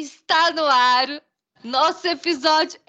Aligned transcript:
Está 0.00 0.50
no 0.52 0.64
ar 0.64 1.22
nosso 1.62 2.08
episódio 2.08 2.80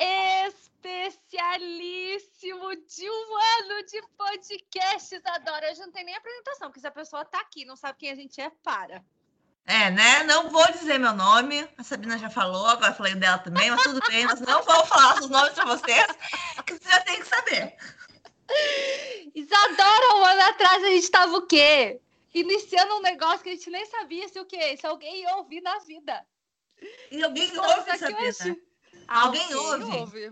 especialíssimo 0.48 2.74
de 2.88 3.10
um 3.10 3.36
ano 3.36 3.86
de 3.86 4.02
podcasts. 4.18 5.22
Adoro. 5.26 5.66
Eu 5.66 5.76
já 5.76 5.86
não 5.86 5.92
tenho 5.92 6.06
nem 6.06 6.16
apresentação, 6.16 6.70
porque 6.70 6.80
se 6.80 6.88
a 6.88 6.92
pessoa 6.92 7.26
tá 7.26 7.42
aqui 7.42 7.66
não 7.66 7.76
sabe 7.76 8.00
quem 8.00 8.12
a 8.12 8.16
gente 8.16 8.40
é, 8.40 8.50
para. 8.64 9.04
É, 9.66 9.92
né? 9.92 10.24
Não 10.24 10.50
vou 10.50 10.66
dizer 10.72 11.00
meu 11.00 11.14
nome. 11.14 11.68
A 11.78 11.84
Sabrina 11.84 12.18
já 12.18 12.30
falou, 12.30 12.66
agora 12.66 12.94
falei 12.94 13.16
dela 13.16 13.40
também, 13.40 13.70
mas 13.70 13.84
tudo 13.84 14.00
bem. 14.08 14.26
Nós 14.26 14.40
não 14.40 14.64
vamos 14.64 14.88
falar 14.88 15.20
os 15.20 15.30
nomes 15.30 15.52
para 15.52 15.66
vocês, 15.66 16.08
que 16.66 16.76
você 16.76 16.90
já 16.90 17.02
tem 17.02 17.20
que 17.20 17.28
saber. 17.28 17.76
Isadora, 19.36 20.16
um 20.16 20.24
ano 20.24 20.44
atrás 20.44 20.82
a 20.82 20.88
gente 20.88 21.12
tava 21.12 21.36
o 21.36 21.46
quê? 21.46 22.00
Iniciando 22.34 22.96
um 22.96 23.02
negócio 23.02 23.44
que 23.44 23.50
a 23.50 23.54
gente 23.54 23.70
nem 23.70 23.86
sabia 23.88 24.30
se 24.30 24.40
o 24.40 24.46
quê? 24.46 24.78
Se 24.78 24.88
alguém 24.88 25.24
ia 25.24 25.36
ouvir 25.36 25.60
na 25.60 25.78
vida. 25.80 26.26
E 27.12 27.24
alguém 27.24 27.46
Estamos 27.46 27.78
ouve, 27.78 27.98
Sabrina. 27.98 28.22
Hoje. 28.22 28.64
Alguém, 29.08 29.54
alguém 29.54 29.56
ouve. 29.56 29.98
ouve. 29.98 30.32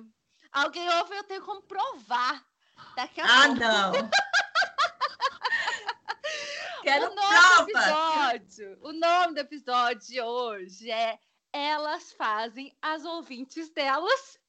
Alguém 0.52 0.90
ouve, 0.98 1.16
eu 1.16 1.23
tenho 1.23 1.42
como 1.44 1.62
provar. 1.62 2.44
Daqui 2.96 3.22
a 3.22 3.26
ah, 3.26 3.46
pouco. 3.48 3.60
não. 3.60 3.92
Quero 6.82 7.12
o 7.12 7.16
nome 7.16 7.28
prova. 7.28 7.64
do 7.66 7.70
episódio, 7.72 8.80
o 8.82 8.94
nome 8.94 9.34
do 9.34 9.40
episódio 9.40 10.08
de 10.08 10.22
hoje 10.22 10.90
é 10.90 11.20
Elas 11.52 12.14
fazem 12.14 12.76
as 12.81 13.04
ouvintes 13.04 13.70
delas. 13.70 14.40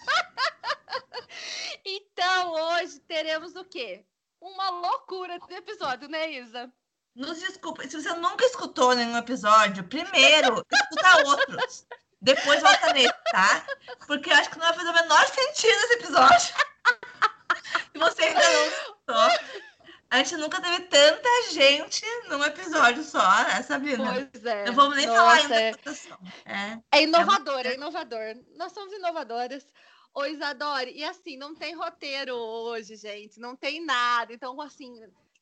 então, 1.84 2.52
hoje 2.52 3.00
teremos 3.00 3.56
o 3.56 3.64
quê? 3.64 4.06
Uma 4.40 4.70
loucura 4.70 5.38
de 5.40 5.54
episódio, 5.54 6.08
né, 6.08 6.30
Isa? 6.30 6.72
Nos 7.16 7.40
desculpa, 7.40 7.82
se 7.88 8.00
você 8.00 8.12
nunca 8.12 8.44
escutou 8.44 8.94
nenhum 8.94 9.16
episódio, 9.16 9.82
primeiro 9.84 10.62
escuta 10.70 11.28
outros. 11.28 11.86
Depois 12.20 12.60
volta 12.60 12.92
nesse, 12.92 13.14
tá? 13.32 13.64
Porque 14.06 14.30
eu 14.30 14.34
acho 14.34 14.50
que 14.50 14.58
não 14.58 14.66
vai 14.66 14.74
fazer 14.74 14.90
o 14.90 14.94
menor 14.94 15.26
sentido 15.26 15.72
esse 15.72 15.94
episódio. 15.94 16.54
Se 17.92 17.98
você 17.98 18.22
ainda 18.22 18.50
não 18.50 18.66
escutou. 18.66 19.56
A 20.10 20.18
gente 20.18 20.36
nunca 20.36 20.60
teve 20.60 20.80
tanta 20.84 21.28
gente 21.52 22.04
num 22.28 22.44
episódio 22.44 23.02
só, 23.02 23.42
né, 23.44 23.62
Sabrina? 23.62 24.28
Pois 24.30 24.44
é. 24.44 24.66
Não 24.66 24.74
vamos 24.74 24.96
nem 24.96 25.06
Nossa, 25.06 25.18
falar 25.18 25.34
ainda 25.34 25.60
é... 25.60 25.74
É, 26.44 26.78
é 26.92 27.02
inovador, 27.02 27.66
é, 27.66 27.68
é 27.68 27.74
inovador. 27.74 28.36
Nós 28.56 28.72
somos 28.72 28.92
inovadoras. 28.92 29.66
Ô, 30.14 30.24
Isadore, 30.26 30.92
e 30.94 31.04
assim, 31.04 31.36
não 31.36 31.54
tem 31.54 31.74
roteiro 31.74 32.34
hoje, 32.34 32.96
gente, 32.96 33.40
não 33.40 33.56
tem 33.56 33.84
nada. 33.84 34.32
Então, 34.32 34.60
assim, 34.60 34.94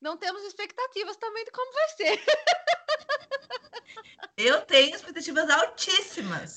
não 0.04 0.16
temos 0.18 0.44
expectativas 0.44 1.16
também 1.16 1.44
de 1.46 1.50
como 1.50 1.72
vai 1.72 1.88
ser. 1.88 2.22
Eu 4.36 4.60
tenho 4.62 4.94
expectativas 4.94 5.48
altíssimas. 5.48 6.54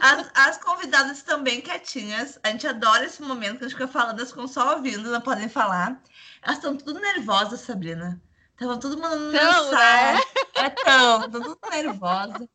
As, 0.00 0.30
as, 0.34 0.58
convidadas 0.58 1.18
estão 1.18 1.42
bem 1.42 1.60
quietinhas. 1.60 2.38
A 2.44 2.50
gente 2.50 2.66
adora 2.66 3.06
esse 3.06 3.20
momento 3.22 3.58
que 3.58 3.64
a 3.64 3.68
gente 3.68 3.76
fica 3.76 3.88
falando, 3.88 4.22
as 4.22 4.32
com 4.32 4.46
só 4.46 4.76
ouvindo, 4.76 5.10
não 5.10 5.20
podem 5.20 5.48
falar. 5.48 6.00
Elas 6.42 6.58
estão 6.58 6.76
tudo 6.76 7.00
nervosas, 7.00 7.60
Sabrina. 7.60 8.22
Estavam 8.52 8.78
todo 8.78 8.96
mundo 8.96 9.32
tão, 9.32 9.72
né? 9.72 10.20
É 10.54 10.70
tão, 10.70 11.24
estão 11.24 11.42
tudo 11.42 11.58
nervosas. 11.70 12.48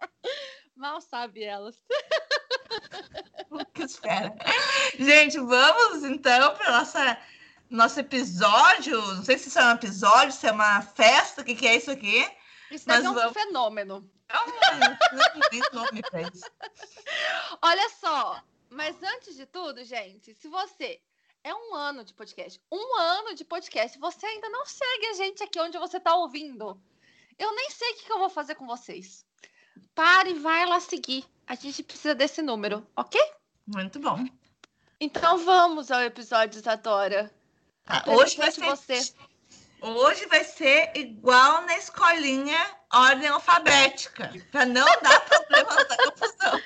Mal 0.75 1.01
sabe 1.01 1.43
elas. 1.43 1.75
O 3.49 3.65
que 3.65 3.83
espera? 3.83 4.33
Gente, 4.97 5.39
vamos 5.39 6.03
então 6.03 6.55
para 6.55 6.71
nossa 6.71 7.17
nosso 7.69 7.99
episódio. 7.99 8.99
Não 9.15 9.23
sei 9.23 9.37
se 9.37 9.49
isso 9.49 9.59
é 9.59 9.65
um 9.65 9.71
episódio, 9.71 10.31
se 10.31 10.47
é 10.47 10.51
uma 10.51 10.81
festa, 10.81 11.41
o 11.41 11.45
que, 11.45 11.55
que 11.55 11.67
é 11.67 11.75
isso 11.75 11.91
aqui. 11.91 12.27
Isso 12.71 12.89
é 12.91 12.99
um 12.99 13.13
vamos... 13.13 13.33
fenômeno. 13.33 14.09
É 14.27 14.39
um 14.39 15.75
nome 15.75 16.01
para 16.01 16.21
isso. 16.21 16.45
Olha 17.61 17.89
só, 17.89 18.41
mas 18.69 18.95
antes 19.01 19.35
de 19.35 19.45
tudo, 19.45 19.83
gente, 19.83 20.33
se 20.33 20.47
você 20.47 20.99
é 21.43 21.53
um 21.53 21.75
ano 21.75 22.03
de 22.03 22.13
podcast, 22.13 22.59
um 22.71 22.99
ano 22.99 23.35
de 23.35 23.45
podcast, 23.45 23.99
você 23.99 24.25
ainda 24.25 24.49
não 24.49 24.65
segue 24.65 25.05
a 25.07 25.13
gente 25.13 25.43
aqui 25.43 25.59
onde 25.59 25.77
você 25.77 25.97
está 25.97 26.15
ouvindo. 26.15 26.81
Eu 27.37 27.53
nem 27.53 27.69
sei 27.69 27.91
o 27.91 27.95
que, 27.95 28.05
que 28.05 28.11
eu 28.11 28.19
vou 28.19 28.29
fazer 28.29 28.55
com 28.55 28.65
vocês. 28.65 29.25
Pare 29.93 30.31
e 30.31 30.39
vai 30.39 30.65
lá 30.65 30.79
seguir. 30.79 31.25
A 31.45 31.53
gente 31.53 31.83
precisa 31.83 32.15
desse 32.15 32.41
número, 32.41 32.85
ok? 32.95 33.21
Muito 33.67 33.99
bom. 33.99 34.25
Então 34.99 35.37
vamos 35.37 35.91
ao 35.91 36.01
episódio, 36.01 36.59
Isadora. 36.59 37.31
Tá, 37.85 38.03
hoje 38.07 38.37
vai 38.37 38.51
ser 38.51 38.61
você. 38.61 39.13
Hoje 39.81 40.25
vai 40.25 40.43
ser 40.43 40.91
igual 40.95 41.61
na 41.63 41.77
escolinha 41.77 42.57
ordem 42.91 43.27
alfabética, 43.27 44.33
para 44.51 44.65
não 44.65 44.85
dar 45.01 45.19
problema 45.21 45.75
na 45.75 46.11
confusão. 46.11 46.61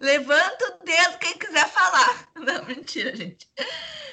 Levanta 0.00 0.64
o 0.66 0.84
dedo 0.84 1.18
quem 1.18 1.36
quiser 1.38 1.68
falar. 1.68 2.28
Não, 2.34 2.64
mentira, 2.64 3.14
gente. 3.14 3.48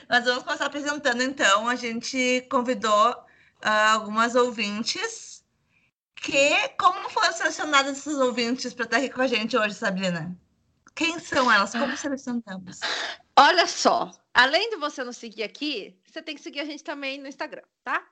Nós 0.08 0.24
vamos 0.26 0.44
começar 0.44 0.66
apresentando, 0.66 1.24
então. 1.24 1.68
A 1.68 1.76
gente 1.76 2.46
convidou 2.52 3.12
uh, 3.12 3.94
algumas 3.94 4.36
ouvintes. 4.36 5.44
Que, 6.16 6.68
como 6.78 7.10
foram 7.10 7.32
selecionadas 7.32 7.98
essas 7.98 8.20
ouvintes 8.20 8.74
para 8.74 8.84
estar 8.86 8.98
aqui 8.98 9.10
com 9.10 9.22
a 9.22 9.28
gente 9.28 9.58
hoje, 9.58 9.74
Sabrina? 9.74 10.38
Quem 10.94 11.18
são 11.18 11.50
elas? 11.50 11.72
Como 11.72 11.96
selecionamos? 11.96 12.82
Olha 13.42 13.66
só, 13.68 14.12
além 14.34 14.70
de 14.70 14.76
você 14.76 15.02
nos 15.02 15.16
seguir 15.16 15.44
aqui, 15.44 15.98
você 16.06 16.22
tem 16.22 16.36
que 16.36 16.42
seguir 16.42 16.60
a 16.60 16.66
gente 16.66 16.84
também 16.84 17.18
no 17.18 17.26
Instagram, 17.26 17.64
tá? 17.86 18.06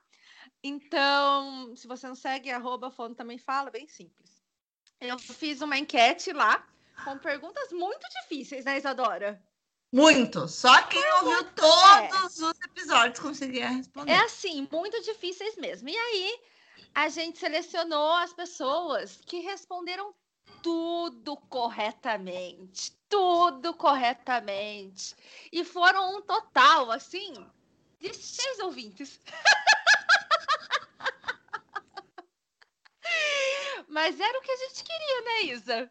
Então, 0.64 1.76
se 1.76 1.86
você 1.86 2.08
não 2.08 2.14
segue, 2.14 2.50
arroba 2.50 2.90
Fono 2.90 3.14
também 3.14 3.36
fala, 3.36 3.70
bem 3.70 3.86
simples. 3.86 4.42
Eu 4.98 5.18
fiz 5.18 5.60
uma 5.60 5.76
enquete 5.76 6.32
lá 6.32 6.66
com 7.04 7.18
perguntas 7.18 7.70
muito 7.72 8.00
difíceis, 8.22 8.64
né, 8.64 8.78
Isadora? 8.78 9.38
Muito. 9.92 10.48
Só 10.48 10.82
quem 10.84 11.12
ouviu 11.20 11.44
todos 11.52 12.40
é. 12.40 12.44
os 12.46 12.60
episódios 12.60 13.20
conseguia 13.20 13.68
responder. 13.68 14.10
É 14.10 14.20
assim, 14.20 14.66
muito 14.72 14.98
difíceis 15.02 15.56
mesmo. 15.56 15.90
E 15.90 15.96
aí, 15.96 16.40
a 16.94 17.10
gente 17.10 17.38
selecionou 17.38 18.12
as 18.14 18.32
pessoas 18.32 19.20
que 19.26 19.40
responderam 19.40 20.14
tudo 20.62 21.36
corretamente. 21.36 22.97
Tudo 23.08 23.72
corretamente. 23.74 25.14
E 25.52 25.64
foram 25.64 26.16
um 26.16 26.22
total, 26.22 26.90
assim, 26.90 27.46
de 28.00 28.12
seis 28.14 28.58
ouvintes. 28.60 29.20
Mas 33.88 34.20
era 34.20 34.38
o 34.38 34.42
que 34.42 34.50
a 34.50 34.56
gente 34.56 34.84
queria, 34.84 35.22
né, 35.22 35.42
Isa? 35.44 35.90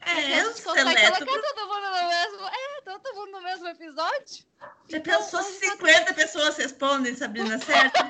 É, 0.00 0.44
gente 0.44 0.62
consegue 0.62 0.94
colocar 0.94 1.26
todo 1.26 1.66
mundo 1.66 1.82
no 1.82 2.08
mesmo. 2.08 2.46
É, 2.46 2.80
todo 2.82 3.14
mundo 3.14 3.32
no 3.32 3.42
mesmo 3.42 3.66
episódio. 3.68 4.46
Já 4.88 4.98
então, 4.98 5.18
pensou 5.18 5.42
se 5.42 5.58
50 5.60 6.04
tá... 6.04 6.14
pessoas 6.14 6.56
respondem, 6.56 7.14
Sabrina, 7.14 7.58
certo? 7.58 8.00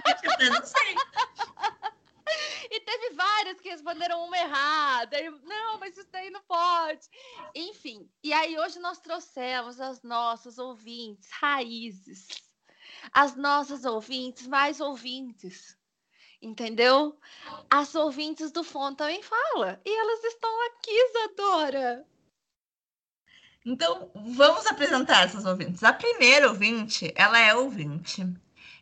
não 0.50 0.64
sei. 0.64 0.94
Várias 3.48 3.60
que 3.60 3.70
responderam 3.70 4.26
uma 4.26 4.36
errada. 4.36 5.16
Não, 5.42 5.78
mas 5.78 5.96
isso 5.96 6.08
daí 6.12 6.28
não 6.30 6.42
pode. 6.42 7.08
Enfim, 7.54 8.10
e 8.22 8.30
aí 8.32 8.58
hoje 8.58 8.78
nós 8.78 8.98
trouxemos 8.98 9.80
as 9.80 10.02
nossas 10.02 10.58
ouvintes 10.58 11.30
raízes. 11.30 12.26
As 13.10 13.34
nossas 13.36 13.84
ouvintes 13.84 14.46
mais 14.46 14.80
ouvintes 14.80 15.78
entendeu? 16.40 17.18
As 17.68 17.96
ouvintes 17.96 18.52
do 18.52 18.62
Fon 18.62 18.94
também 18.94 19.22
fala. 19.22 19.80
E 19.84 19.98
elas 19.98 20.22
estão 20.24 20.66
aqui, 20.66 20.90
Isadora. 20.90 22.06
Então, 23.66 24.12
vamos 24.14 24.64
apresentar 24.66 25.24
essas 25.24 25.44
ouvintes. 25.44 25.82
A 25.82 25.92
primeira 25.92 26.48
ouvinte, 26.48 27.12
ela 27.16 27.40
é 27.40 27.54
ouvinte. 27.56 28.22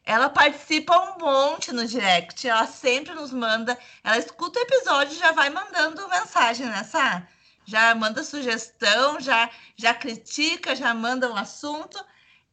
Ela 0.06 0.30
participa 0.30 0.96
um 0.96 1.18
monte 1.18 1.72
no 1.72 1.86
direct. 1.86 2.48
Ela 2.48 2.66
sempre 2.66 3.12
nos 3.14 3.32
manda. 3.32 3.76
Ela 4.02 4.18
escuta 4.18 4.58
o 4.58 4.62
episódio 4.62 5.14
e 5.14 5.18
já 5.18 5.32
vai 5.32 5.50
mandando 5.50 6.08
mensagem 6.08 6.66
nessa. 6.66 7.26
Já 7.64 7.94
manda 7.94 8.22
sugestão, 8.22 9.20
já, 9.20 9.50
já 9.76 9.92
critica, 9.92 10.76
já 10.76 10.94
manda 10.94 11.30
um 11.30 11.36
assunto. 11.36 12.02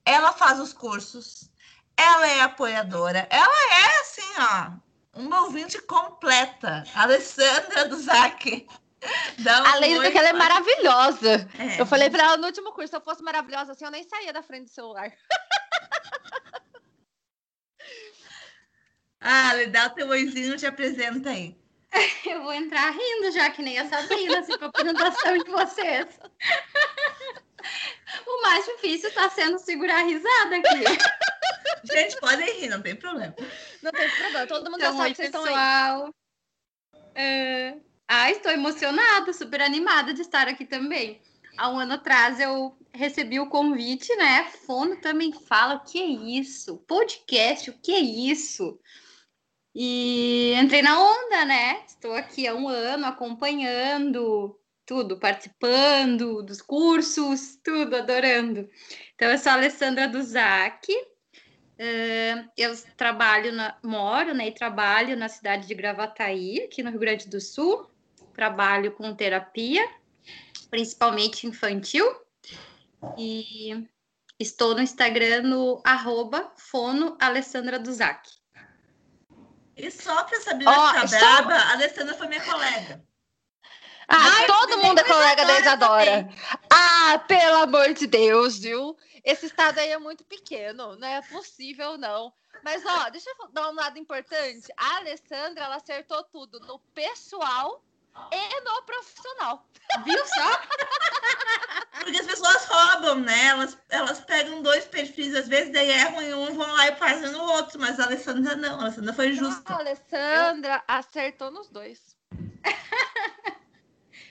Ela 0.03 0.33
faz 0.33 0.59
os 0.59 0.73
cursos. 0.73 1.49
Ela 1.95 2.27
é 2.27 2.41
apoiadora. 2.41 3.27
Ela 3.29 3.73
é 3.75 3.99
assim, 4.01 4.33
ó 4.39 4.93
uma 5.15 5.41
ouvinte 5.41 5.79
completa, 5.81 6.83
Alessandra 6.95 7.87
do 7.87 7.97
Zac. 7.97 8.67
Um 9.37 9.67
Além 9.67 9.99
de 9.99 10.11
que 10.11 10.17
ela 10.17 10.29
é 10.29 10.33
maravilhosa. 10.33 11.49
É. 11.59 11.81
Eu 11.81 11.85
falei 11.85 12.09
para 12.09 12.23
ela 12.23 12.37
no 12.37 12.45
último 12.45 12.71
curso, 12.71 12.87
se 12.87 12.95
eu 12.95 13.01
fosse 13.01 13.21
maravilhosa 13.21 13.73
assim, 13.73 13.83
eu 13.83 13.91
nem 13.91 14.01
saía 14.01 14.31
da 14.31 14.41
frente 14.41 14.63
do 14.63 14.69
celular. 14.69 15.11
Ah, 19.53 19.69
dá 19.69 19.87
o 19.87 19.89
teu 19.91 20.07
oizinho, 20.07 20.57
te 20.57 20.65
apresenta 20.65 21.29
aí. 21.29 21.55
Eu 22.25 22.41
vou 22.41 22.53
entrar 22.53 22.89
rindo 22.89 23.31
já, 23.31 23.49
que 23.51 23.61
nem 23.61 23.77
a 23.77 23.87
Sabrina, 23.87 24.39
assim, 24.39 24.57
com 24.57 24.65
a 24.65 24.67
apresentação 24.67 25.37
de 25.37 25.49
vocês. 25.49 26.07
O 28.27 28.41
mais 28.41 28.65
difícil 28.65 29.07
está 29.07 29.29
sendo 29.29 29.57
segurar 29.57 30.01
a 30.01 30.03
risada 30.03 30.57
aqui. 30.57 30.83
Gente, 31.91 32.19
podem 32.19 32.59
rir, 32.59 32.67
não 32.67 32.81
tem 32.81 32.93
problema. 32.93 33.33
Não 33.81 33.91
tem 33.91 34.09
problema, 34.09 34.47
todo 34.47 34.69
mundo 34.69 34.81
então, 34.81 34.91
já 34.91 34.97
sabe 34.97 35.09
que 35.11 35.15
vocês 35.15 35.27
estão 35.29 35.45
aí. 35.45 36.11
É... 37.15 37.77
Ah, 38.05 38.29
estou 38.31 38.51
emocionada, 38.51 39.31
super 39.31 39.61
animada 39.61 40.13
de 40.13 40.21
estar 40.21 40.47
aqui 40.49 40.65
também. 40.65 41.21
Há 41.57 41.69
um 41.69 41.79
ano 41.79 41.93
atrás 41.93 42.39
eu 42.39 42.77
recebi 42.93 43.39
o 43.39 43.49
convite, 43.49 44.13
né? 44.17 44.43
Fono 44.65 44.99
também 44.99 45.31
fala, 45.31 45.75
o 45.75 45.83
que 45.83 46.01
é 46.01 46.05
isso? 46.05 46.77
Podcast, 46.87 47.69
o 47.69 47.79
que 47.79 47.93
é 47.93 47.99
isso? 47.99 48.77
E 49.75 50.53
entrei 50.55 50.81
na 50.81 50.99
onda, 50.99 51.45
né? 51.45 51.83
Estou 51.87 52.13
aqui 52.13 52.47
há 52.47 52.53
um 52.53 52.67
ano 52.67 53.05
acompanhando 53.05 54.59
tudo, 54.85 55.17
participando 55.17 56.43
dos 56.43 56.61
cursos, 56.61 57.57
tudo, 57.63 57.95
adorando. 57.95 58.69
Então, 59.15 59.31
eu 59.31 59.37
sou 59.37 59.51
a 59.51 59.55
Alessandra 59.55 60.07
Duzac, 60.07 60.87
eu 62.55 62.75
trabalho, 62.95 63.51
na, 63.51 63.77
moro 63.83 64.33
né, 64.33 64.47
e 64.47 64.51
trabalho 64.51 65.17
na 65.17 65.27
cidade 65.27 65.67
de 65.67 65.73
Gravataí, 65.73 66.63
aqui 66.63 66.83
no 66.83 66.91
Rio 66.91 66.99
Grande 66.99 67.27
do 67.27 67.41
Sul. 67.41 67.89
Trabalho 68.33 68.91
com 68.91 69.13
terapia, 69.15 69.87
principalmente 70.69 71.45
infantil, 71.45 72.05
e 73.17 73.87
estou 74.39 74.73
no 74.73 74.81
Instagram 74.81 75.43
no 75.43 75.81
arroba 75.85 76.51
fono 76.57 77.15
Alessandra 77.19 77.77
Duzac. 77.77 78.42
E 79.75 79.89
só 79.89 80.23
para 80.23 80.39
saber 80.41 80.65
oh, 80.67 80.87
ficar 80.87 81.07
só... 81.07 81.17
braba, 81.17 81.55
a 81.55 81.71
Alessandra 81.71 82.15
foi 82.15 82.27
minha 82.27 82.43
colega. 82.43 83.03
Ah, 84.07 84.17
Ai, 84.17 84.45
todo 84.47 84.77
mundo 84.77 84.99
é 84.99 85.03
colega 85.03 85.45
da 85.45 85.59
Isadora. 85.59 86.29
Ah, 86.69 87.19
pelo 87.27 87.55
amor 87.63 87.93
de 87.93 88.05
Deus, 88.05 88.59
viu? 88.59 88.97
Esse 89.23 89.45
estado 89.45 89.79
aí 89.79 89.89
é 89.89 89.97
muito 89.97 90.23
pequeno, 90.25 90.97
não 90.97 91.07
é 91.07 91.21
possível, 91.21 91.97
não. 91.97 92.33
Mas, 92.63 92.85
ó, 92.85 93.09
deixa 93.09 93.29
eu 93.29 93.49
dar 93.51 93.69
um 93.69 93.75
lado 93.75 93.97
importante. 93.97 94.71
A 94.77 94.97
Alessandra, 94.97 95.63
ela 95.65 95.77
acertou 95.77 96.23
tudo 96.25 96.59
no 96.59 96.79
pessoal 96.93 97.83
e 98.31 98.61
no 98.61 98.81
profissional. 98.83 99.65
Viu 100.03 100.25
só? 100.25 100.61
Porque 102.03 102.17
as 102.17 102.25
pessoas 102.25 102.65
roubam, 102.65 103.21
né? 103.21 103.47
Elas, 103.47 103.77
elas 103.89 104.19
pegam 104.21 104.61
dois 104.61 104.85
perfis, 104.85 105.35
às 105.35 105.47
vezes 105.47 105.71
daí 105.71 105.89
erram 105.89 106.21
em 106.21 106.33
um, 106.33 106.53
vão 106.53 106.69
lá 106.71 106.87
e 106.87 106.95
fazem 106.95 107.31
no 107.31 107.41
outro. 107.41 107.79
Mas 107.79 107.99
a 107.99 108.05
Alessandra 108.05 108.55
não, 108.55 108.79
a 108.79 108.83
Alessandra 108.83 109.13
foi 109.13 109.33
justa. 109.33 109.73
A 109.73 109.77
Alessandra 109.77 110.83
acertou 110.87 111.51
nos 111.51 111.69
dois. 111.69 112.15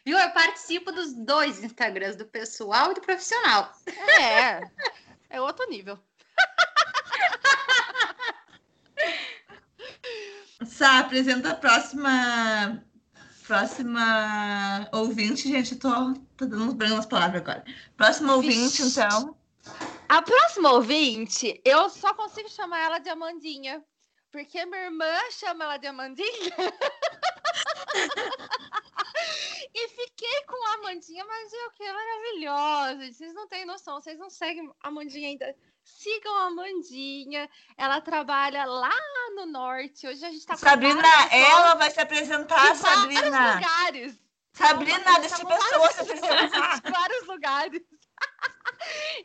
Viu? 0.05 0.19
Eu 0.19 0.31
participo 0.33 0.91
dos 0.91 1.13
dois 1.13 1.63
Instagrams, 1.63 2.17
do 2.17 2.27
pessoal 2.27 2.91
e 2.91 2.95
do 2.95 3.01
profissional. 3.01 3.73
É, 4.21 4.61
é 5.31 5.41
outro 5.41 5.65
nível. 5.71 5.97
Sá, 10.67 10.99
apresenta 10.99 11.53
a 11.53 11.55
próxima 11.55 12.85
próxima 13.47 14.89
ouvinte, 14.93 15.49
gente, 15.49 15.73
eu 15.73 15.79
tô, 15.79 16.15
tô 16.37 16.47
dando 16.47 16.65
uns 16.65 16.75
brancos 16.75 16.97
nas 16.97 17.07
palavras 17.07 17.43
agora. 17.43 17.65
Próxima 17.97 18.35
ouvinte, 18.35 18.83
então. 18.83 19.37
A 20.09 20.23
próxima 20.23 20.73
ouvinte, 20.73 21.61
eu 21.65 21.89
só 21.89 22.13
consigo 22.15 22.49
chamar 22.49 22.81
ela 22.81 22.99
de 22.99 23.09
Amandinha, 23.09 23.85
porque 24.31 24.65
minha 24.67 24.85
irmã 24.85 25.13
chama 25.31 25.65
ela 25.65 25.77
de 25.77 25.87
Amandinha. 25.87 26.27
e 29.75 29.89
fiquei 29.89 30.43
com 30.47 30.67
a 30.67 30.75
Amandinha, 30.75 31.25
mas 31.25 31.53
é 31.53 31.67
o 31.67 31.71
que? 31.71 31.93
Maravilhosa. 31.93 33.13
Vocês 33.13 33.35
não 33.35 33.47
têm 33.47 33.65
noção, 33.65 34.01
vocês 34.01 34.19
não 34.19 34.31
seguem 34.31 34.69
a 34.83 34.89
Amandinha 34.89 35.29
ainda. 35.29 35.55
Sigam 35.85 36.35
a 36.37 36.47
Amandinha, 36.47 37.49
ela 37.77 38.01
trabalha 38.01 38.65
lá 38.65 38.91
no 39.35 39.47
norte. 39.47 40.07
Hoje 40.07 40.25
a 40.25 40.31
gente 40.31 40.47
tá 40.47 40.57
Sabrina, 40.57 41.03
ela 41.31 41.75
vai 41.75 41.91
se 41.91 42.01
apresentar, 42.01 42.75
Sabrina. 42.77 43.31
Vários 43.31 43.55
lugares. 43.55 44.23
Sabrina, 44.53 45.19
deixa 45.21 45.43
a 45.43 45.47
pessoa 45.47 45.93
se 45.93 46.01
apresentar. 46.03 46.83
vários 46.91 47.27
lugares. 47.27 47.83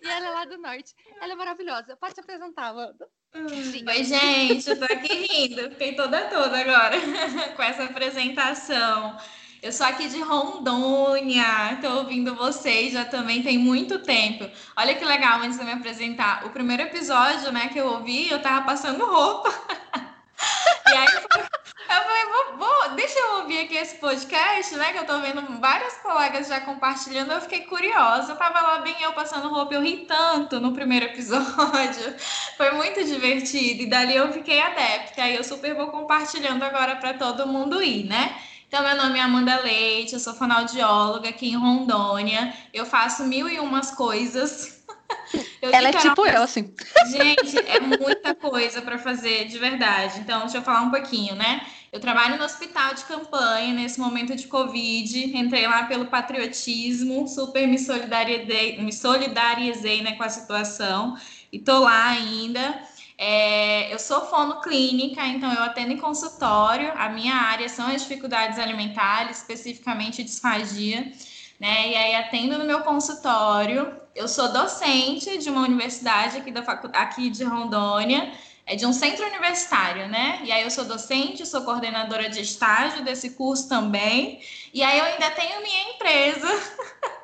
e 0.01 0.07
ela 0.07 0.25
é 0.25 0.29
lá 0.29 0.45
do 0.45 0.57
norte. 0.57 0.95
Ela 1.21 1.33
é 1.33 1.35
maravilhosa. 1.35 1.97
Pode 1.97 2.13
se 2.13 2.21
apresentar, 2.21 2.69
Amanda. 2.69 3.07
Oi, 3.35 4.03
gente, 4.03 4.69
eu 4.69 4.79
tô 4.79 4.85
aqui 4.85 5.13
rindo, 5.13 5.69
fiquei 5.71 5.95
toda 5.95 6.29
toda 6.29 6.57
agora 6.57 6.95
com 7.55 7.61
essa 7.61 7.83
apresentação. 7.83 9.17
Eu 9.61 9.71
sou 9.71 9.87
aqui 9.87 10.07
de 10.07 10.21
Rondônia, 10.21 11.73
estou 11.73 11.97
ouvindo 11.97 12.35
vocês 12.35 12.93
já 12.93 13.05
também 13.05 13.41
tem 13.41 13.57
muito 13.57 13.99
tempo. 13.99 14.47
Olha 14.75 14.93
que 14.93 15.03
legal 15.03 15.41
antes 15.41 15.57
de 15.57 15.65
me 15.65 15.71
apresentar. 15.71 16.45
O 16.45 16.51
primeiro 16.51 16.83
episódio, 16.83 17.51
né, 17.51 17.69
que 17.69 17.79
eu 17.79 17.87
ouvi, 17.87 18.29
eu 18.29 18.39
tava 18.39 18.65
passando 18.65 19.03
roupa. 19.03 19.49
e 20.87 20.95
aí 20.95 21.07
eu 21.07 22.03
falei, 22.03 22.25
vou, 22.25 22.57
vou, 22.57 22.95
deixa 22.95 23.17
eu 23.17 23.37
ouvir 23.39 23.61
aqui 23.61 23.75
esse 23.75 23.95
podcast, 23.95 24.75
né? 24.75 24.91
Que 24.91 24.99
eu 24.99 25.05
tô 25.05 25.19
vendo 25.21 25.41
vários 25.59 25.95
colegas 25.95 26.47
já 26.47 26.61
compartilhando. 26.61 27.31
Eu 27.31 27.41
fiquei 27.41 27.61
curiosa. 27.61 28.33
Eu 28.33 28.37
tava 28.37 28.61
lá 28.61 28.79
bem 28.81 28.95
eu 29.01 29.13
passando 29.13 29.49
roupa, 29.49 29.73
eu 29.73 29.81
ri 29.81 30.05
tanto 30.05 30.59
no 30.59 30.71
primeiro 30.71 31.07
episódio. 31.07 32.15
Foi 32.57 32.71
muito 32.71 33.03
divertido. 33.03 33.81
E 33.83 33.85
dali 33.87 34.15
eu 34.15 34.31
fiquei 34.31 34.61
adepta. 34.61 35.23
Aí 35.23 35.35
eu 35.35 35.43
super 35.43 35.73
vou 35.73 35.87
compartilhando 35.87 36.61
agora 36.61 36.97
para 36.97 37.15
todo 37.15 37.47
mundo 37.47 37.81
ir, 37.81 38.05
né? 38.05 38.37
Então, 38.67 38.83
meu 38.83 38.97
nome 38.97 39.17
é 39.17 39.21
Amanda 39.21 39.61
Leite, 39.61 40.13
eu 40.13 40.19
sou 40.19 40.33
fonoaudióloga 40.33 41.29
aqui 41.29 41.51
em 41.51 41.55
Rondônia. 41.55 42.53
Eu 42.73 42.85
faço 42.85 43.23
mil 43.23 43.47
e 43.47 43.59
umas 43.59 43.91
coisas. 43.91 44.83
Eu 45.61 45.73
Ela 45.73 45.89
é 45.89 45.93
tipo 45.93 46.25
eu, 46.25 46.43
assim. 46.43 46.73
Gente, 47.09 47.57
é 47.57 47.79
muita 47.79 48.35
coisa 48.35 48.81
para 48.81 48.97
fazer, 48.97 49.45
de 49.45 49.57
verdade. 49.57 50.19
Então, 50.19 50.41
deixa 50.41 50.57
eu 50.57 50.61
falar 50.61 50.81
um 50.81 50.91
pouquinho, 50.91 51.33
né? 51.35 51.65
Eu 51.91 51.99
trabalho 51.99 52.37
no 52.37 52.43
hospital 52.43 52.93
de 52.93 53.03
campanha 53.05 53.73
nesse 53.73 53.99
momento 53.99 54.35
de 54.35 54.47
Covid. 54.47 55.37
Entrei 55.37 55.65
lá 55.65 55.83
pelo 55.85 56.05
patriotismo, 56.05 57.27
super 57.27 57.67
me 57.67 57.79
solidarizei, 57.79 58.81
me 58.81 58.93
solidarizei 58.93 60.01
né, 60.01 60.13
com 60.13 60.23
a 60.23 60.29
situação 60.29 61.17
e 61.51 61.57
tô 61.57 61.79
lá 61.79 62.09
ainda. 62.09 62.81
É, 63.17 63.91
eu 63.91 63.97
sou 63.97 64.21
fonoclínica, 64.27 65.25
então 65.25 65.51
eu 65.51 65.63
atendo 65.63 65.91
em 65.91 65.97
consultório. 65.97 66.91
A 66.95 67.09
minha 67.09 67.33
área 67.33 67.67
são 67.67 67.87
as 67.87 68.03
dificuldades 68.03 68.59
alimentares, 68.59 69.37
especificamente 69.37 70.23
disfagia, 70.23 71.11
né? 71.59 71.89
E 71.89 71.95
aí 71.95 72.15
atendo 72.15 72.57
no 72.57 72.65
meu 72.65 72.81
consultório. 72.81 73.95
Eu 74.15 74.27
sou 74.27 74.51
docente 74.51 75.37
de 75.37 75.49
uma 75.49 75.61
universidade 75.61 76.37
aqui, 76.37 76.51
da 76.51 76.63
facu... 76.63 76.89
aqui 76.93 77.29
de 77.29 77.43
Rondônia, 77.43 78.31
é 78.65 78.75
de 78.75 78.85
um 78.85 78.93
centro 78.93 79.25
universitário, 79.25 80.07
né? 80.07 80.41
E 80.43 80.51
aí 80.51 80.63
eu 80.63 80.69
sou 80.69 80.85
docente, 80.85 81.45
sou 81.45 81.61
coordenadora 81.63 82.29
de 82.29 82.41
estágio 82.41 83.03
desse 83.03 83.31
curso 83.31 83.67
também. 83.67 84.41
E 84.73 84.83
aí 84.83 84.99
eu 84.99 85.05
ainda 85.05 85.31
tenho 85.31 85.61
minha 85.61 85.93
empresa. 85.93 86.47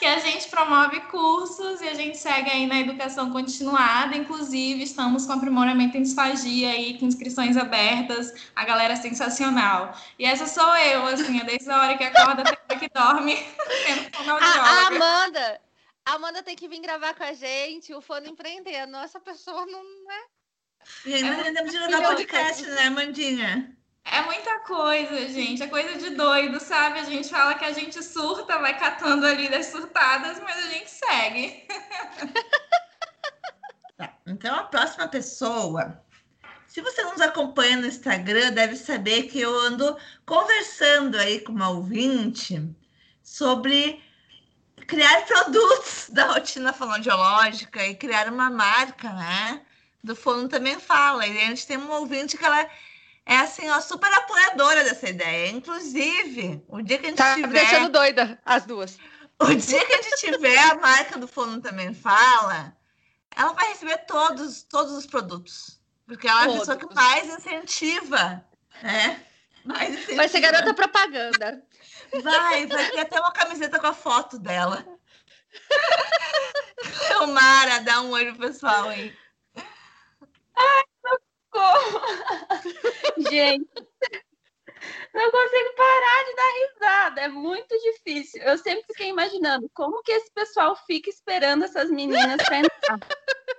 que 0.00 0.06
a 0.06 0.18
gente 0.18 0.48
promove 0.48 0.98
cursos 1.02 1.82
e 1.82 1.88
a 1.88 1.92
gente 1.92 2.16
segue 2.16 2.50
aí 2.50 2.66
na 2.66 2.80
educação 2.80 3.30
continuada. 3.30 4.16
Inclusive, 4.16 4.82
estamos 4.82 5.26
com 5.26 5.34
aprimoramento 5.34 5.98
em 5.98 6.02
disfagia 6.02 6.70
aí, 6.70 6.98
com 6.98 7.04
inscrições 7.04 7.54
abertas. 7.58 8.32
A 8.56 8.64
galera 8.64 8.94
é 8.94 8.96
sensacional. 8.96 9.94
E 10.18 10.24
essa 10.24 10.46
sou 10.46 10.74
eu, 10.78 11.06
assim, 11.06 11.38
é 11.38 11.44
desde 11.44 11.70
a 11.70 11.82
hora 11.82 11.98
que 11.98 12.04
acorda 12.04 12.40
até 12.40 12.52
a 12.52 12.64
hora 12.70 12.80
que 12.80 12.88
dorme, 12.88 13.36
sendo 14.16 14.30
a, 14.30 14.44
a 14.44 14.86
Amanda, 14.86 15.60
a 16.06 16.14
Amanda 16.14 16.42
tem 16.42 16.56
que 16.56 16.66
vir 16.66 16.80
gravar 16.80 17.12
com 17.12 17.24
a 17.24 17.34
gente, 17.34 17.92
o 17.92 18.00
Fono 18.00 18.26
Empreender. 18.26 18.86
Nossa 18.86 19.20
pessoa 19.20 19.66
não 19.66 19.82
é. 20.10 20.24
E 21.04 21.12
ainda 21.12 21.46
é 21.46 21.62
de 21.62 21.78
gravar 21.78 22.08
podcast, 22.08 22.62
né, 22.62 22.86
Amandinha? 22.86 23.76
É 24.04 24.22
muita 24.22 24.60
coisa, 24.60 25.28
gente. 25.28 25.62
É 25.62 25.66
coisa 25.66 25.98
de 25.98 26.10
doido, 26.10 26.58
sabe? 26.60 27.00
A 27.00 27.04
gente 27.04 27.28
fala 27.28 27.54
que 27.54 27.64
a 27.64 27.72
gente 27.72 28.02
surta, 28.02 28.58
vai 28.58 28.78
catando 28.78 29.26
ali 29.26 29.48
das 29.48 29.66
surtadas, 29.66 30.40
mas 30.40 30.56
a 30.56 30.68
gente 30.68 30.90
segue. 30.90 31.66
Tá, 33.96 34.16
então, 34.26 34.56
a 34.56 34.62
próxima 34.62 35.06
pessoa. 35.08 36.02
Se 36.66 36.80
você 36.80 37.02
nos 37.02 37.20
acompanha 37.20 37.76
no 37.76 37.86
Instagram, 37.86 38.52
deve 38.52 38.74
saber 38.74 39.24
que 39.24 39.38
eu 39.38 39.54
ando 39.58 39.94
conversando 40.24 41.18
aí 41.18 41.40
com 41.40 41.52
uma 41.52 41.68
ouvinte 41.68 42.74
sobre 43.22 44.02
criar 44.86 45.20
produtos 45.28 46.08
da 46.08 46.32
rotina 46.32 46.72
fonoaudiológica 46.72 47.86
e 47.86 47.94
criar 47.94 48.32
uma 48.32 48.48
marca, 48.48 49.12
né? 49.12 49.60
Do 50.02 50.16
Fono 50.16 50.48
também 50.48 50.80
fala. 50.80 51.26
E 51.26 51.38
a 51.38 51.46
gente 51.48 51.66
tem 51.66 51.76
um 51.76 51.90
ouvinte 51.90 52.38
que 52.38 52.44
ela 52.44 52.70
é 53.26 53.36
assim, 53.38 53.68
ó, 53.68 53.80
super 53.80 54.12
apoiadora 54.12 54.84
dessa 54.84 55.08
ideia. 55.08 55.50
Inclusive, 55.50 56.64
o 56.68 56.82
dia 56.82 56.98
que 56.98 57.06
a 57.06 57.08
gente 57.10 57.18
tá 57.18 57.34
tiver. 57.34 57.48
Tá 57.48 57.70
deixando 57.70 57.92
doida 57.92 58.40
as 58.44 58.64
duas. 58.64 58.98
O 59.42 59.54
dia 59.54 59.86
que 59.86 59.94
a 59.94 60.02
gente 60.02 60.16
tiver 60.18 60.58
a 60.58 60.74
marca 60.74 61.18
do 61.18 61.26
Fono 61.26 61.62
também 61.62 61.94
fala, 61.94 62.76
ela 63.34 63.54
vai 63.54 63.68
receber 63.68 63.96
todos, 64.06 64.64
todos 64.64 64.92
os 64.92 65.06
produtos. 65.06 65.80
Porque 66.06 66.28
ela 66.28 66.44
é 66.44 66.44
a 66.44 66.58
pessoa 66.58 66.76
que 66.76 66.94
mais 66.94 67.26
incentiva, 67.26 68.44
né? 68.82 69.24
Mais 69.64 69.94
incentiva. 69.94 70.16
Vai 70.16 70.28
ser 70.28 70.40
garota 70.40 70.74
propaganda. 70.74 71.62
Vai, 72.22 72.66
vai 72.66 72.90
ter 72.90 73.00
até 73.00 73.18
uma 73.18 73.32
camiseta 73.32 73.78
com 73.78 73.86
a 73.86 73.94
foto 73.94 74.38
dela. 74.38 74.84
Tomara, 77.08 77.80
dá 77.80 78.02
um 78.02 78.10
pro 78.10 78.36
pessoal 78.36 78.88
aí. 78.88 79.16
Ai, 80.54 80.84
Gente, 83.30 83.68
Não 85.12 85.30
consigo 85.30 85.74
parar 85.76 86.24
de 86.24 86.34
dar 86.34 86.52
risada, 86.52 87.20
é 87.22 87.28
muito 87.28 87.76
difícil. 87.78 88.42
Eu 88.42 88.56
sempre 88.58 88.84
fiquei 88.86 89.08
imaginando 89.08 89.70
como 89.74 90.02
que 90.02 90.12
esse 90.12 90.30
pessoal 90.32 90.76
fica 90.86 91.10
esperando 91.10 91.64
essas 91.64 91.90
meninas 91.90 92.42
para 92.42 92.58
entrar. 92.58 92.98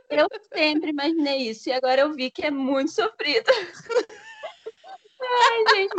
Eu 0.09 0.27
sempre 0.53 0.89
imaginei 0.89 1.49
isso 1.49 1.69
e 1.69 1.73
agora 1.73 2.01
eu 2.01 2.13
vi 2.13 2.31
que 2.31 2.45
é 2.45 2.51
muito 2.51 2.91
sofrido. 2.91 3.45
Ai, 5.21 5.75
gente, 5.75 5.93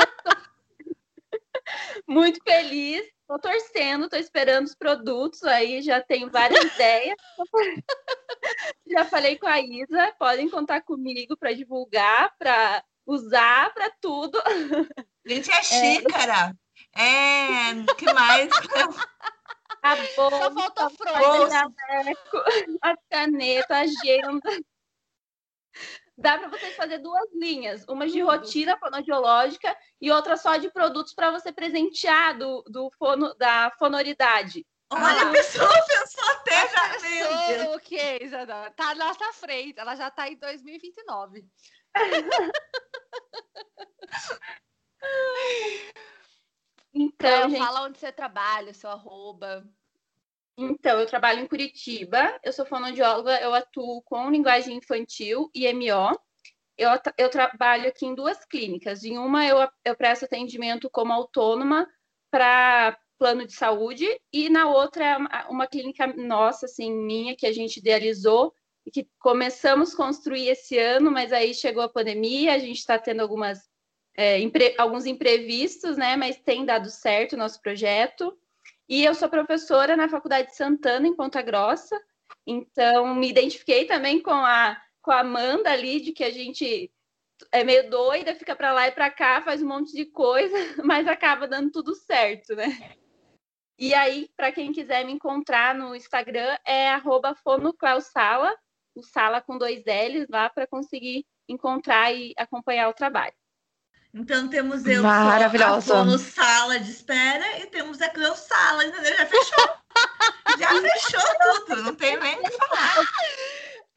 muito 2.06 2.40
feliz. 2.42 3.02
Tô 3.32 3.38
torcendo, 3.38 4.10
tô 4.10 4.16
esperando 4.16 4.66
os 4.66 4.74
produtos 4.74 5.42
aí, 5.44 5.80
já 5.80 6.02
tenho 6.02 6.30
várias 6.30 6.62
ideias. 6.76 7.16
Já 8.86 9.06
falei 9.06 9.38
com 9.38 9.46
a 9.46 9.58
Isa, 9.58 10.14
podem 10.18 10.50
contar 10.50 10.82
comigo 10.82 11.34
para 11.34 11.54
divulgar, 11.54 12.30
para 12.38 12.84
usar, 13.06 13.72
para 13.72 13.90
tudo. 14.02 14.38
Gente, 15.24 15.48
é 15.50 15.62
xícara. 15.62 16.54
É, 16.94 17.70
é 17.70 17.94
que 17.96 18.12
mais? 18.12 18.50
A 19.82 19.96
bolsa, 19.96 20.38
Só 20.38 20.50
falta 20.52 20.90
fronha. 20.90 21.72
A 22.82 22.94
caneta, 23.08 23.76
a 23.76 23.80
agenda. 23.80 24.50
Dá 26.22 26.38
para 26.38 26.48
vocês 26.48 26.76
fazer 26.76 26.98
duas 26.98 27.28
linhas, 27.34 27.84
uma 27.88 28.06
de 28.06 28.20
rotina 28.20 28.78
fonoaudiológica 28.78 29.76
e 30.00 30.10
outra 30.10 30.36
só 30.36 30.56
de 30.56 30.70
produtos 30.70 31.12
para 31.12 31.32
você 31.32 31.52
presentear 31.52 32.38
do, 32.38 32.62
do 32.68 32.90
fono, 32.92 33.34
da 33.34 33.72
fonoridade. 33.78 34.64
Olha, 34.88 35.22
ah, 35.22 35.28
a 35.28 35.32
pessoa 35.32 35.68
pensou 35.86 36.30
até 36.30 36.68
já 36.68 37.00
mesmo. 37.00 37.74
O 37.74 37.80
que, 37.80 38.18
Isadora? 38.22 38.70
Tá 38.70 38.94
na 38.94 39.06
nossa 39.06 39.32
frente, 39.32 39.80
ela 39.80 39.96
já 39.96 40.06
está 40.08 40.28
em 40.28 40.36
2029. 40.36 41.44
então, 46.94 47.50
gente... 47.50 47.58
fala 47.58 47.82
onde 47.82 47.98
você 47.98 48.12
trabalha, 48.12 48.72
seu 48.72 48.90
arroba. 48.90 49.66
Então, 50.56 51.00
eu 51.00 51.06
trabalho 51.06 51.40
em 51.40 51.46
Curitiba, 51.46 52.38
eu 52.42 52.52
sou 52.52 52.66
fonoaudióloga, 52.66 53.40
eu 53.40 53.54
atuo 53.54 54.02
com 54.02 54.30
linguagem 54.30 54.76
infantil 54.76 55.50
e 55.54 55.66
MO. 55.72 56.18
Eu, 56.76 56.90
eu 57.18 57.30
trabalho 57.30 57.88
aqui 57.88 58.06
em 58.06 58.14
duas 58.14 58.44
clínicas. 58.44 59.04
Em 59.04 59.18
uma, 59.18 59.46
eu, 59.46 59.68
eu 59.84 59.96
presto 59.96 60.24
atendimento 60.24 60.90
como 60.90 61.12
autônoma 61.12 61.88
para 62.30 62.98
plano 63.18 63.46
de 63.46 63.52
saúde, 63.52 64.08
e 64.32 64.48
na 64.48 64.68
outra 64.68 65.04
é 65.04 65.16
uma, 65.16 65.48
uma 65.48 65.66
clínica 65.68 66.08
nossa, 66.08 66.66
assim, 66.66 66.92
minha, 66.92 67.36
que 67.36 67.46
a 67.46 67.52
gente 67.52 67.76
idealizou 67.76 68.52
e 68.84 68.90
que 68.90 69.08
começamos 69.20 69.94
a 69.94 69.96
construir 69.96 70.48
esse 70.48 70.76
ano, 70.76 71.08
mas 71.08 71.32
aí 71.32 71.54
chegou 71.54 71.84
a 71.84 71.88
pandemia, 71.88 72.52
a 72.52 72.58
gente 72.58 72.78
está 72.78 72.98
tendo 72.98 73.20
algumas, 73.20 73.60
é, 74.16 74.40
impre, 74.40 74.74
alguns 74.76 75.06
imprevistos, 75.06 75.96
né? 75.96 76.16
Mas 76.16 76.36
tem 76.40 76.64
dado 76.64 76.90
certo 76.90 77.34
o 77.34 77.36
nosso 77.36 77.60
projeto. 77.60 78.36
E 78.92 79.06
eu 79.06 79.14
sou 79.14 79.26
professora 79.26 79.96
na 79.96 80.06
Faculdade 80.06 80.48
de 80.48 80.54
Santana, 80.54 81.08
em 81.08 81.16
Ponta 81.16 81.40
Grossa, 81.40 81.98
então 82.46 83.14
me 83.14 83.30
identifiquei 83.30 83.86
também 83.86 84.20
com 84.20 84.34
a, 84.34 84.78
com 85.00 85.10
a 85.10 85.20
Amanda 85.20 85.72
ali, 85.72 85.98
de 85.98 86.12
que 86.12 86.22
a 86.22 86.30
gente 86.30 86.92
é 87.50 87.64
meio 87.64 87.88
doida, 87.88 88.34
fica 88.34 88.54
para 88.54 88.70
lá 88.70 88.88
e 88.88 88.92
para 88.92 89.10
cá, 89.10 89.40
faz 89.40 89.62
um 89.62 89.66
monte 89.66 89.94
de 89.94 90.04
coisa, 90.04 90.54
mas 90.84 91.08
acaba 91.08 91.48
dando 91.48 91.70
tudo 91.70 91.94
certo, 91.94 92.54
né? 92.54 92.94
E 93.78 93.94
aí, 93.94 94.28
para 94.36 94.52
quem 94.52 94.72
quiser 94.72 95.06
me 95.06 95.12
encontrar 95.12 95.74
no 95.74 95.96
Instagram, 95.96 96.54
é 96.62 96.90
fonoclausala, 97.42 98.54
o 98.94 99.02
sala 99.02 99.40
com 99.40 99.56
dois 99.56 99.82
L's 99.86 100.28
lá 100.28 100.50
para 100.50 100.66
conseguir 100.66 101.24
encontrar 101.48 102.14
e 102.14 102.34
acompanhar 102.36 102.90
o 102.90 102.94
trabalho. 102.94 103.32
Então 104.14 104.46
temos 104.46 104.84
eu 104.84 105.02
Maravilhosa. 105.02 106.18
sala 106.18 106.78
de 106.78 106.90
espera 106.90 107.60
e 107.60 107.66
temos 107.66 108.02
a 108.02 108.10
Cleo 108.10 108.36
Sala, 108.72 108.84
entendeu? 108.86 109.16
Já 109.16 109.26
fechou. 109.26 109.64
já 110.58 110.68
fechou 110.80 111.66
tudo, 111.66 111.82
não 111.82 111.94
tem 111.94 112.18
nem 112.18 112.38
o 112.38 112.42
que 112.42 112.50
falar. 112.52 112.96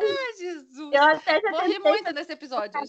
Ai, 0.02 0.34
Jesus. 0.38 0.94
Eu 0.94 1.04
até 1.04 1.40
já 1.40 1.52
Morri 1.52 1.80
muito 1.80 2.12
nesse 2.14 2.34
episódio. 2.34 2.82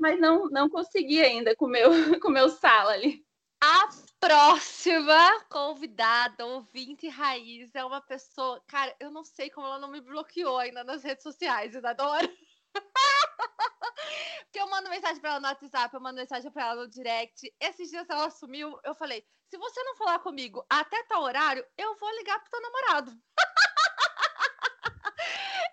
Mas 0.00 0.20
não, 0.20 0.48
não 0.48 0.68
consegui 0.68 1.22
ainda 1.22 1.54
com 1.54 1.68
meu, 1.68 1.90
o 2.16 2.20
com 2.20 2.30
meu 2.30 2.48
sala 2.48 2.92
ali. 2.92 3.24
A 3.60 3.88
próxima 4.20 5.44
convidada, 5.48 6.44
ouvinte 6.46 7.08
raiz, 7.08 7.72
é 7.74 7.84
uma 7.84 8.00
pessoa. 8.00 8.60
Cara, 8.66 8.94
eu 8.98 9.10
não 9.10 9.24
sei 9.24 9.50
como 9.50 9.66
ela 9.66 9.78
não 9.78 9.90
me 9.90 10.00
bloqueou 10.00 10.58
ainda 10.58 10.82
nas 10.82 11.02
redes 11.04 11.22
sociais, 11.22 11.74
Isadora. 11.74 12.28
Porque 14.44 14.60
eu 14.60 14.68
mando 14.70 14.90
mensagem 14.90 15.20
pra 15.20 15.30
ela 15.30 15.40
no 15.40 15.48
WhatsApp, 15.48 15.94
eu 15.94 16.00
mando 16.00 16.16
mensagem 16.16 16.50
pra 16.50 16.68
ela 16.68 16.82
no 16.82 16.88
direct. 16.88 17.52
Esses 17.60 17.90
dias 17.90 18.08
ela 18.08 18.30
sumiu, 18.30 18.78
eu 18.84 18.94
falei: 18.94 19.24
se 19.48 19.56
você 19.58 19.82
não 19.82 19.96
falar 19.96 20.18
comigo 20.20 20.64
até 20.68 21.02
tal 21.04 21.22
horário, 21.22 21.64
eu 21.76 21.96
vou 21.98 22.10
ligar 22.16 22.38
pro 22.40 22.50
teu 22.50 22.60
namorado. 22.60 23.12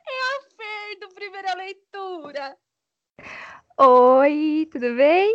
é 0.07 0.37
a 0.37 0.41
Fer 0.55 0.99
do 0.99 1.09
Primeira 1.13 1.55
Leitura. 1.55 2.57
Oi, 3.77 4.69
tudo 4.71 4.95
bem? 4.95 5.33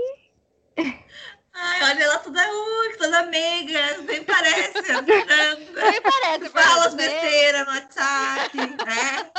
Ai, 1.52 1.82
olha 1.82 2.04
ela 2.04 2.18
toda, 2.18 2.40
uh, 2.40 2.98
toda 2.98 3.22
meiga, 3.24 3.98
nem 4.02 4.24
parece. 4.24 4.72
Nem 5.02 6.02
parece, 6.02 6.48
Fala 6.50 6.86
as 6.86 6.94
besteiras 6.94 7.66
no 7.66 7.72
WhatsApp, 7.72 8.56
né? 8.56 9.30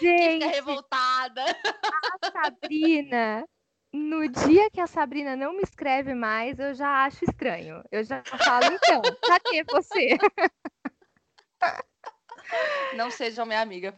Gente, 0.00 0.44
Fica 0.44 0.46
revoltada. 0.48 1.44
A 2.22 2.30
Sabrina, 2.30 3.44
no 3.92 4.28
dia 4.28 4.70
que 4.70 4.80
a 4.80 4.86
Sabrina 4.86 5.34
não 5.36 5.54
me 5.54 5.62
escreve 5.62 6.14
mais, 6.14 6.58
eu 6.58 6.74
já 6.74 7.04
acho 7.04 7.24
estranho. 7.24 7.82
Eu 7.90 8.04
já 8.04 8.22
falo, 8.24 8.66
então, 8.66 9.00
cadê 9.26 9.64
você? 9.64 10.18
Não 12.94 13.10
sejam 13.10 13.46
minha 13.46 13.60
amiga. 13.60 13.94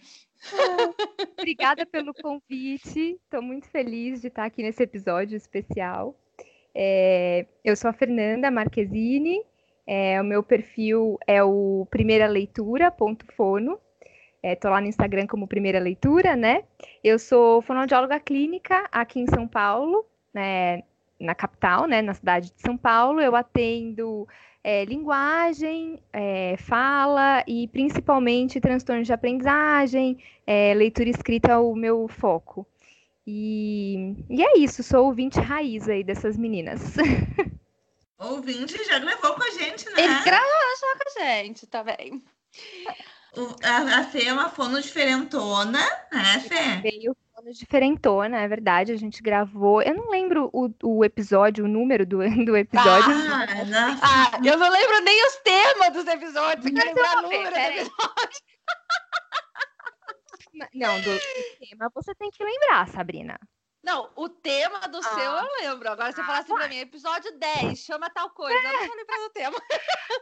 Obrigada 1.38 1.85
pelo 1.87 2.14
convite. 2.14 3.19
Estou 3.23 3.42
muito 3.42 3.69
feliz 3.69 4.21
de 4.21 4.28
estar 4.28 4.45
aqui 4.45 4.62
nesse 4.62 4.83
episódio 4.83 5.37
especial. 5.37 6.16
É, 6.75 7.47
eu 7.65 7.77
sou 7.77 7.91
a 7.91 7.93
Fernanda 7.93 8.50
Marquezine, 8.50 9.43
é, 9.87 10.21
o 10.21 10.25
meu 10.25 10.43
perfil 10.43 11.19
é 11.27 11.43
o 11.43 11.87
primeira 11.91 12.27
leitura 12.27 12.91
ponto 12.91 13.27
fono. 13.35 13.79
Estou 14.43 14.71
é, 14.71 14.75
lá 14.75 14.81
no 14.81 14.87
Instagram 14.87 15.27
como 15.27 15.49
primeira 15.49 15.79
leitura, 15.79 16.37
né? 16.37 16.65
Eu 17.03 17.19
sou 17.19 17.61
fonoaudióloga 17.61 18.19
clínica 18.21 18.89
aqui 18.91 19.21
em 19.21 19.27
São 19.27 19.47
Paulo, 19.47 20.07
né, 20.33 20.85
na 21.21 21.35
capital, 21.35 21.87
né, 21.87 22.00
na 22.00 22.15
cidade 22.15 22.53
de 22.55 22.61
São 22.62 22.77
Paulo. 22.77 23.21
Eu 23.21 23.37
atendo 23.37 24.27
é, 24.62 24.85
linguagem, 24.85 26.00
é, 26.12 26.57
fala 26.59 27.43
e 27.47 27.67
principalmente 27.69 28.61
transtornos 28.61 29.07
de 29.07 29.12
aprendizagem, 29.12 30.19
é, 30.47 30.73
leitura 30.75 31.09
escrita 31.09 31.53
é 31.53 31.57
o 31.59 31.75
meu 31.75 32.09
foco. 32.09 32.67
E, 33.27 34.17
e 34.29 34.43
é 34.43 34.59
isso, 34.59 34.83
sou 34.83 35.07
ouvinte 35.07 35.39
raiz 35.39 35.89
aí 35.89 36.03
dessas 36.03 36.37
meninas. 36.37 36.97
Ouvinte 38.19 38.77
já 38.85 38.99
gravou 38.99 39.33
com 39.33 39.43
a 39.43 39.50
gente, 39.50 39.89
né? 39.91 40.05
Ele 40.05 40.25
gravou 40.25 40.47
já 40.79 40.99
com 40.99 41.21
a 41.21 41.23
gente 41.23 41.67
também. 41.67 42.23
O, 43.35 43.57
a, 43.65 44.00
a 44.00 44.05
Fê 44.05 44.25
é 44.25 44.33
uma 44.33 44.50
fono 44.50 44.81
diferentona, 44.81 45.81
né, 46.12 46.41
Fê? 46.41 46.83
Veio 46.83 47.17
fono 47.35 47.53
diferentona, 47.53 48.41
é 48.41 48.49
verdade. 48.49 48.93
A 48.93 48.97
gente 48.97 49.23
gravou. 49.23 49.81
Eu 49.81 49.95
não 49.95 50.11
lembro 50.11 50.50
o, 50.53 50.69
o 50.83 51.05
episódio, 51.05 51.65
o 51.65 51.69
número 51.69 52.05
do, 52.05 52.19
do 52.45 52.57
episódio. 52.57 53.11
Ah, 53.11 53.65
não. 53.65 53.99
ah, 54.03 54.41
eu 54.45 54.59
não 54.59 54.71
lembro 54.71 55.00
nem 55.00 55.27
os 55.27 55.37
temas 55.37 55.93
dos 55.93 56.07
episódios. 56.07 56.65
Você 56.65 56.73
quer 56.73 56.85
lembrar 56.85 57.19
o 57.19 57.23
número 57.23 57.50
do 57.50 57.57
episódio? 57.57 57.91
Não, 60.75 61.00
do, 61.00 61.19
tema 61.59 61.90
você 61.95 62.14
tem 62.14 62.31
que 62.31 62.43
lembrar, 62.45 62.88
Sabrina. 62.88 63.38
Não, 63.83 64.11
o 64.14 64.29
tema 64.29 64.81
do 64.88 64.99
ah. 64.99 65.02
seu 65.02 65.23
eu 65.23 65.49
lembro. 65.61 65.90
Agora 65.90 66.12
você 66.12 66.21
ah, 66.21 66.25
fala 66.25 66.38
assim 66.40 66.55
pra 66.55 66.69
mim, 66.69 66.76
episódio 66.76 67.33
10, 67.38 67.79
chama 67.79 68.11
tal 68.11 68.31
coisa. 68.31 68.57
É. 68.57 68.69
Eu 68.69 68.73
não 68.73 68.87
vou 68.87 68.97
lembrar 68.97 69.17
do 69.17 69.31
tema. 69.31 69.57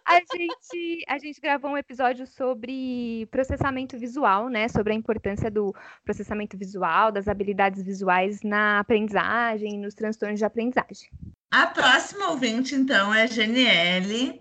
A 0.06 0.20
gente, 0.20 1.04
a 1.08 1.18
gente 1.18 1.40
gravou 1.40 1.72
um 1.72 1.76
episódio 1.76 2.26
sobre 2.26 3.26
processamento 3.30 3.98
visual, 3.98 4.48
né? 4.48 4.68
Sobre 4.68 4.92
a 4.92 4.96
importância 4.96 5.50
do 5.50 5.74
processamento 6.04 6.56
visual, 6.56 7.10
das 7.10 7.26
habilidades 7.26 7.82
visuais 7.82 8.42
na 8.42 8.78
aprendizagem, 8.78 9.78
nos 9.78 9.94
transtornos 9.94 10.38
de 10.38 10.44
aprendizagem. 10.44 11.10
A 11.50 11.66
próxima 11.66 12.30
ouvinte, 12.30 12.74
então, 12.74 13.12
é 13.12 13.22
a 13.22 13.26
Janiele. 13.26 14.40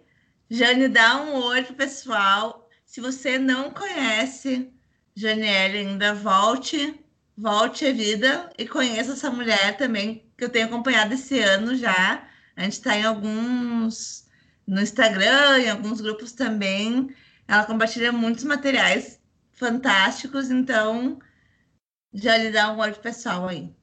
Jane, 0.50 0.88
dá 0.88 1.22
um 1.22 1.36
oi 1.44 1.64
pro 1.64 1.74
pessoal. 1.74 2.70
Se 2.86 3.02
você 3.02 3.38
não 3.38 3.72
conhece 3.72 4.72
Janiele, 5.18 5.80
ainda 5.80 6.14
volte, 6.14 7.04
volte 7.36 7.88
a 7.88 7.92
vida 7.92 8.54
e 8.56 8.68
conheça 8.68 9.14
essa 9.14 9.32
mulher 9.32 9.76
também, 9.76 10.32
que 10.38 10.44
eu 10.44 10.50
tenho 10.50 10.68
acompanhado 10.68 11.16
esse 11.16 11.40
ano 11.40 11.76
já. 11.76 12.30
A 12.56 12.62
gente 12.62 12.74
está 12.74 12.96
em 12.96 13.04
alguns 13.04 14.28
no 14.68 14.80
Instagram, 14.80 15.58
em 15.58 15.72
alguns 15.72 16.02
grupos 16.02 16.34
também. 16.34 17.16
Ela 17.48 17.66
compartilha 17.66 18.12
muitos 18.12 18.44
materiais 18.44 19.20
fantásticos, 19.54 20.52
então 20.52 21.18
já 22.14 22.38
lhe 22.38 22.52
dá 22.52 22.72
um 22.72 22.78
oi 22.78 22.94
pessoal 22.94 23.48
aí. 23.48 23.76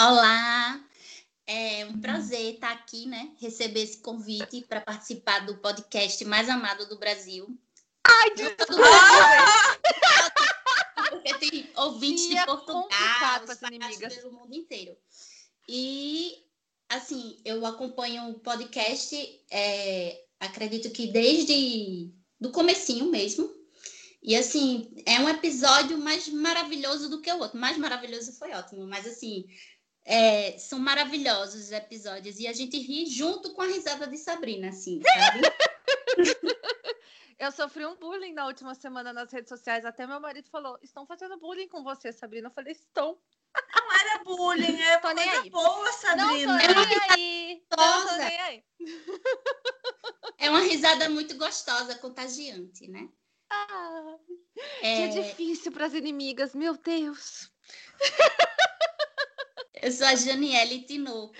Olá! 0.00 0.80
É 1.46 1.86
um 1.86 2.00
prazer 2.00 2.54
estar 2.54 2.72
aqui, 2.72 3.06
né? 3.06 3.30
Receber 3.40 3.84
esse 3.84 3.98
convite 3.98 4.66
para 4.68 4.80
participar 4.80 5.46
do 5.46 5.56
podcast 5.58 6.24
mais 6.24 6.48
amado 6.48 6.88
do 6.88 6.98
Brasil. 6.98 7.56
Ai, 8.04 8.30
Brasil, 8.34 8.84
porque 11.28 11.50
tem 11.50 11.70
ouvintes 11.76 12.28
de 12.28 12.36
é 12.36 12.44
Portugal, 12.44 12.88
espalhados 13.44 14.14
pelo 14.14 14.32
mundo 14.32 14.54
inteiro. 14.54 14.96
E, 15.68 16.44
assim, 16.88 17.38
eu 17.44 17.64
acompanho 17.66 18.30
o 18.30 18.38
podcast, 18.40 19.16
é, 19.50 20.24
acredito 20.40 20.90
que 20.90 21.08
desde 21.08 22.10
do 22.40 22.50
comecinho 22.50 23.10
mesmo. 23.10 23.52
E, 24.22 24.34
assim, 24.34 24.90
é 25.06 25.20
um 25.20 25.28
episódio 25.28 25.98
mais 25.98 26.28
maravilhoso 26.28 27.08
do 27.08 27.20
que 27.20 27.30
o 27.30 27.38
outro. 27.38 27.58
Mais 27.58 27.76
maravilhoso 27.76 28.32
foi 28.32 28.52
ótimo, 28.52 28.86
mas, 28.86 29.06
assim, 29.06 29.46
é, 30.04 30.56
são 30.58 30.78
maravilhosos 30.78 31.66
os 31.66 31.72
episódios. 31.72 32.38
E 32.38 32.46
a 32.46 32.52
gente 32.52 32.78
ri 32.78 33.06
junto 33.06 33.52
com 33.52 33.62
a 33.62 33.66
risada 33.66 34.06
de 34.06 34.16
Sabrina, 34.16 34.70
assim, 34.70 35.00
sabe? 35.02 35.40
Eu 37.38 37.52
sofri 37.52 37.86
um 37.86 37.94
bullying 37.96 38.32
na 38.32 38.46
última 38.46 38.74
semana 38.74 39.12
nas 39.12 39.32
redes 39.32 39.48
sociais. 39.48 39.84
Até 39.84 40.06
meu 40.06 40.18
marido 40.20 40.48
falou: 40.50 40.76
estão 40.82 41.06
fazendo 41.06 41.38
bullying 41.38 41.68
com 41.68 41.84
você, 41.84 42.12
Sabrina. 42.12 42.48
Eu 42.48 42.52
falei, 42.52 42.72
estão. 42.72 43.18
Não 43.74 43.92
era 43.92 44.24
bullying, 44.24 44.80
é 44.82 44.98
Tô 44.98 45.08
coisa 45.14 45.30
aí. 45.40 45.50
boa, 45.50 45.84
Não 45.84 45.92
Sabrina. 45.92 46.58
tô 46.58 46.66
nem 46.66 46.98
aí. 47.10 47.62
Não 47.76 48.06
tô 48.06 48.16
nem 48.16 48.40
aí. 48.40 48.64
É 50.38 50.50
uma 50.50 50.60
risada 50.60 51.08
muito 51.08 51.36
gostosa, 51.36 51.94
contagiante, 51.96 52.88
né? 52.88 53.08
Ah, 53.50 54.16
É, 54.82 55.08
Que 55.08 55.22
difícil 55.22 55.72
para 55.72 55.86
as 55.86 55.94
inimigas, 55.94 56.54
meu 56.54 56.76
Deus. 56.76 57.50
Eu 59.80 59.90
sou 59.92 60.06
a 60.06 60.14
Janiele 60.14 60.82
Tinoco. 60.82 61.34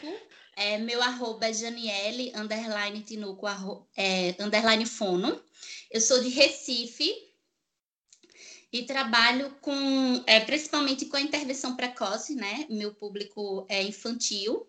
É, 0.58 0.76
meu 0.76 1.00
arroba 1.00 1.46
é 1.46 1.52
Janiele, 1.52 2.32
underline 2.34 3.00
Tinoco, 3.02 3.46
arro, 3.46 3.86
é, 3.96 4.34
underline 4.40 4.84
fono. 4.84 5.40
Eu 5.88 6.00
sou 6.00 6.20
de 6.20 6.30
Recife 6.30 7.14
e 8.72 8.82
trabalho 8.82 9.54
com, 9.60 10.20
é, 10.26 10.40
principalmente 10.40 11.06
com 11.06 11.16
a 11.16 11.20
intervenção 11.20 11.76
precoce, 11.76 12.34
né? 12.34 12.66
Meu 12.68 12.92
público 12.92 13.66
é 13.68 13.84
infantil. 13.84 14.66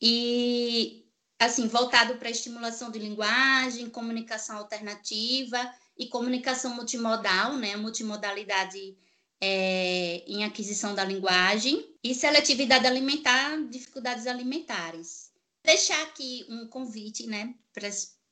E, 0.00 1.06
assim, 1.38 1.68
voltado 1.68 2.16
para 2.16 2.28
estimulação 2.28 2.90
de 2.90 2.98
linguagem, 2.98 3.88
comunicação 3.88 4.56
alternativa 4.56 5.72
e 5.96 6.08
comunicação 6.08 6.74
multimodal, 6.74 7.56
né? 7.56 7.76
Multimodalidade 7.76 8.98
é, 9.44 10.22
em 10.24 10.44
aquisição 10.44 10.94
da 10.94 11.04
linguagem 11.04 11.84
e 12.02 12.14
seletividade 12.14 12.86
alimentar, 12.86 13.60
dificuldades 13.68 14.28
alimentares. 14.28 15.32
Deixar 15.64 16.00
aqui 16.02 16.46
um 16.48 16.68
convite, 16.68 17.26
né, 17.26 17.52
para 17.74 17.88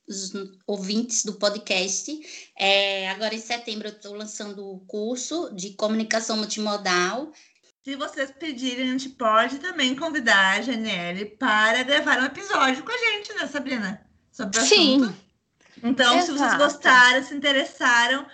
os 0.07 0.33
ouvintes 0.69 1.25
do 1.25 1.33
podcast. 1.33 2.53
É, 2.57 3.11
agora 3.11 3.35
em 3.35 3.41
setembro 3.41 3.89
eu 3.89 3.93
estou 3.93 4.15
lançando 4.15 4.65
o 4.65 4.79
curso 4.87 5.53
de 5.53 5.71
comunicação 5.71 6.37
multimodal. 6.37 7.33
Se 7.85 7.97
vocês 7.97 8.31
pedirem, 8.31 8.89
a 8.89 8.93
gente 8.93 9.09
pode 9.09 9.59
também 9.59 9.97
convidar 9.97 10.59
a 10.59 10.63
Janiele 10.63 11.25
para 11.25 11.83
gravar 11.83 12.21
um 12.21 12.27
episódio 12.27 12.85
com 12.85 12.93
a 12.93 12.99
gente, 12.99 13.33
né, 13.35 13.49
Sabrina? 13.49 14.07
Sobre 14.31 14.59
o 14.59 14.63
assunto. 14.63 15.15
Então, 15.83 16.21
se 16.21 16.27
vocês 16.27 16.41
Exato. 16.41 16.59
gostaram, 16.59 17.25
se 17.25 17.35
interessaram, 17.35 18.27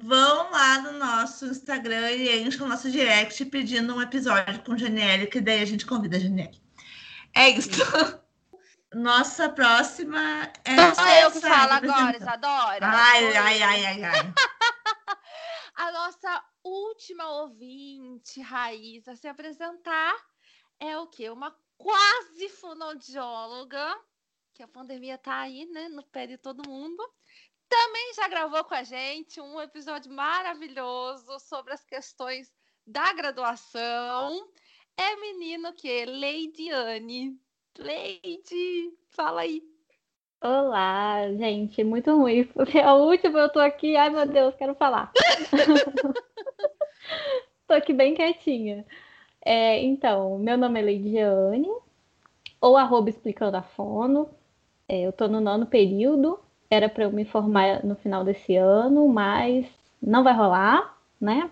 vão 0.00 0.50
lá 0.50 0.78
no 0.80 0.92
nosso 0.98 1.46
Instagram 1.46 2.10
e 2.12 2.42
enchem 2.42 2.62
o 2.62 2.68
nosso 2.68 2.90
direct 2.90 3.44
pedindo 3.46 3.94
um 3.94 4.00
episódio 4.00 4.62
com 4.64 4.76
Janiele, 4.76 5.26
que 5.26 5.40
daí 5.40 5.62
a 5.62 5.66
gente 5.66 5.86
convida 5.86 6.16
a 6.16 6.20
Janiele. 6.20 6.60
É 7.34 7.50
isso. 7.50 7.70
Nossa 8.94 9.48
próxima 9.48 10.52
é. 10.64 10.94
Sou 10.94 11.06
eu 11.06 11.30
que 11.32 11.40
falo 11.40 11.72
agora. 11.72 12.16
Isadora. 12.16 12.86
Ai, 12.86 13.36
ai, 13.36 13.62
ai, 13.62 13.84
ai, 13.86 14.04
ai. 14.04 14.34
A 15.74 15.90
nossa 15.90 16.44
última 16.62 17.26
ouvinte, 17.40 18.40
Raiz, 18.42 19.08
a 19.08 19.16
se 19.16 19.26
apresentar 19.26 20.14
é 20.78 20.96
o 20.98 21.06
quê? 21.06 21.30
Uma 21.30 21.56
quase 21.78 22.48
fonoaudióloga, 22.50 23.98
que 24.54 24.62
a 24.62 24.68
pandemia 24.68 25.16
tá 25.16 25.40
aí, 25.40 25.64
né, 25.66 25.88
no 25.88 26.04
pé 26.04 26.26
de 26.26 26.36
todo 26.36 26.68
mundo. 26.68 27.02
Também 27.72 28.12
já 28.14 28.28
gravou 28.28 28.62
com 28.64 28.74
a 28.74 28.82
gente 28.82 29.40
um 29.40 29.58
episódio 29.58 30.12
maravilhoso 30.12 31.40
sobre 31.40 31.72
as 31.72 31.82
questões 31.82 32.52
da 32.86 33.14
graduação. 33.14 34.46
É 34.94 35.16
menino 35.16 35.72
que 35.72 36.04
Lady 36.04 36.70
Anne. 36.70 37.40
Lady, 37.78 38.92
fala 39.08 39.40
aí. 39.40 39.62
Olá, 40.42 41.32
gente, 41.32 41.82
muito 41.82 42.14
ruim. 42.14 42.44
Porque 42.44 42.76
é 42.76 42.84
a 42.84 42.92
última 42.92 43.40
eu 43.40 43.48
tô 43.48 43.58
aqui, 43.58 43.96
ai 43.96 44.10
meu 44.10 44.26
Deus, 44.26 44.54
quero 44.54 44.74
falar. 44.74 45.10
tô 47.66 47.72
aqui 47.72 47.94
bem 47.94 48.14
quietinha. 48.14 48.84
É, 49.42 49.82
então, 49.82 50.38
meu 50.38 50.58
nome 50.58 50.78
é 50.78 50.82
Leidiane, 50.82 51.72
ou 52.60 52.76
arroba 52.76 53.08
explicando 53.08 53.56
a 53.56 53.62
fono. 53.62 54.28
É, 54.86 55.06
eu 55.06 55.12
tô 55.12 55.26
no 55.26 55.40
nono 55.40 55.64
período, 55.64 56.38
era 56.72 56.88
para 56.88 57.04
eu 57.04 57.12
me 57.12 57.26
formar 57.26 57.84
no 57.84 57.94
final 57.94 58.24
desse 58.24 58.56
ano, 58.56 59.06
mas 59.06 59.66
não 60.00 60.24
vai 60.24 60.32
rolar, 60.32 60.98
né? 61.20 61.50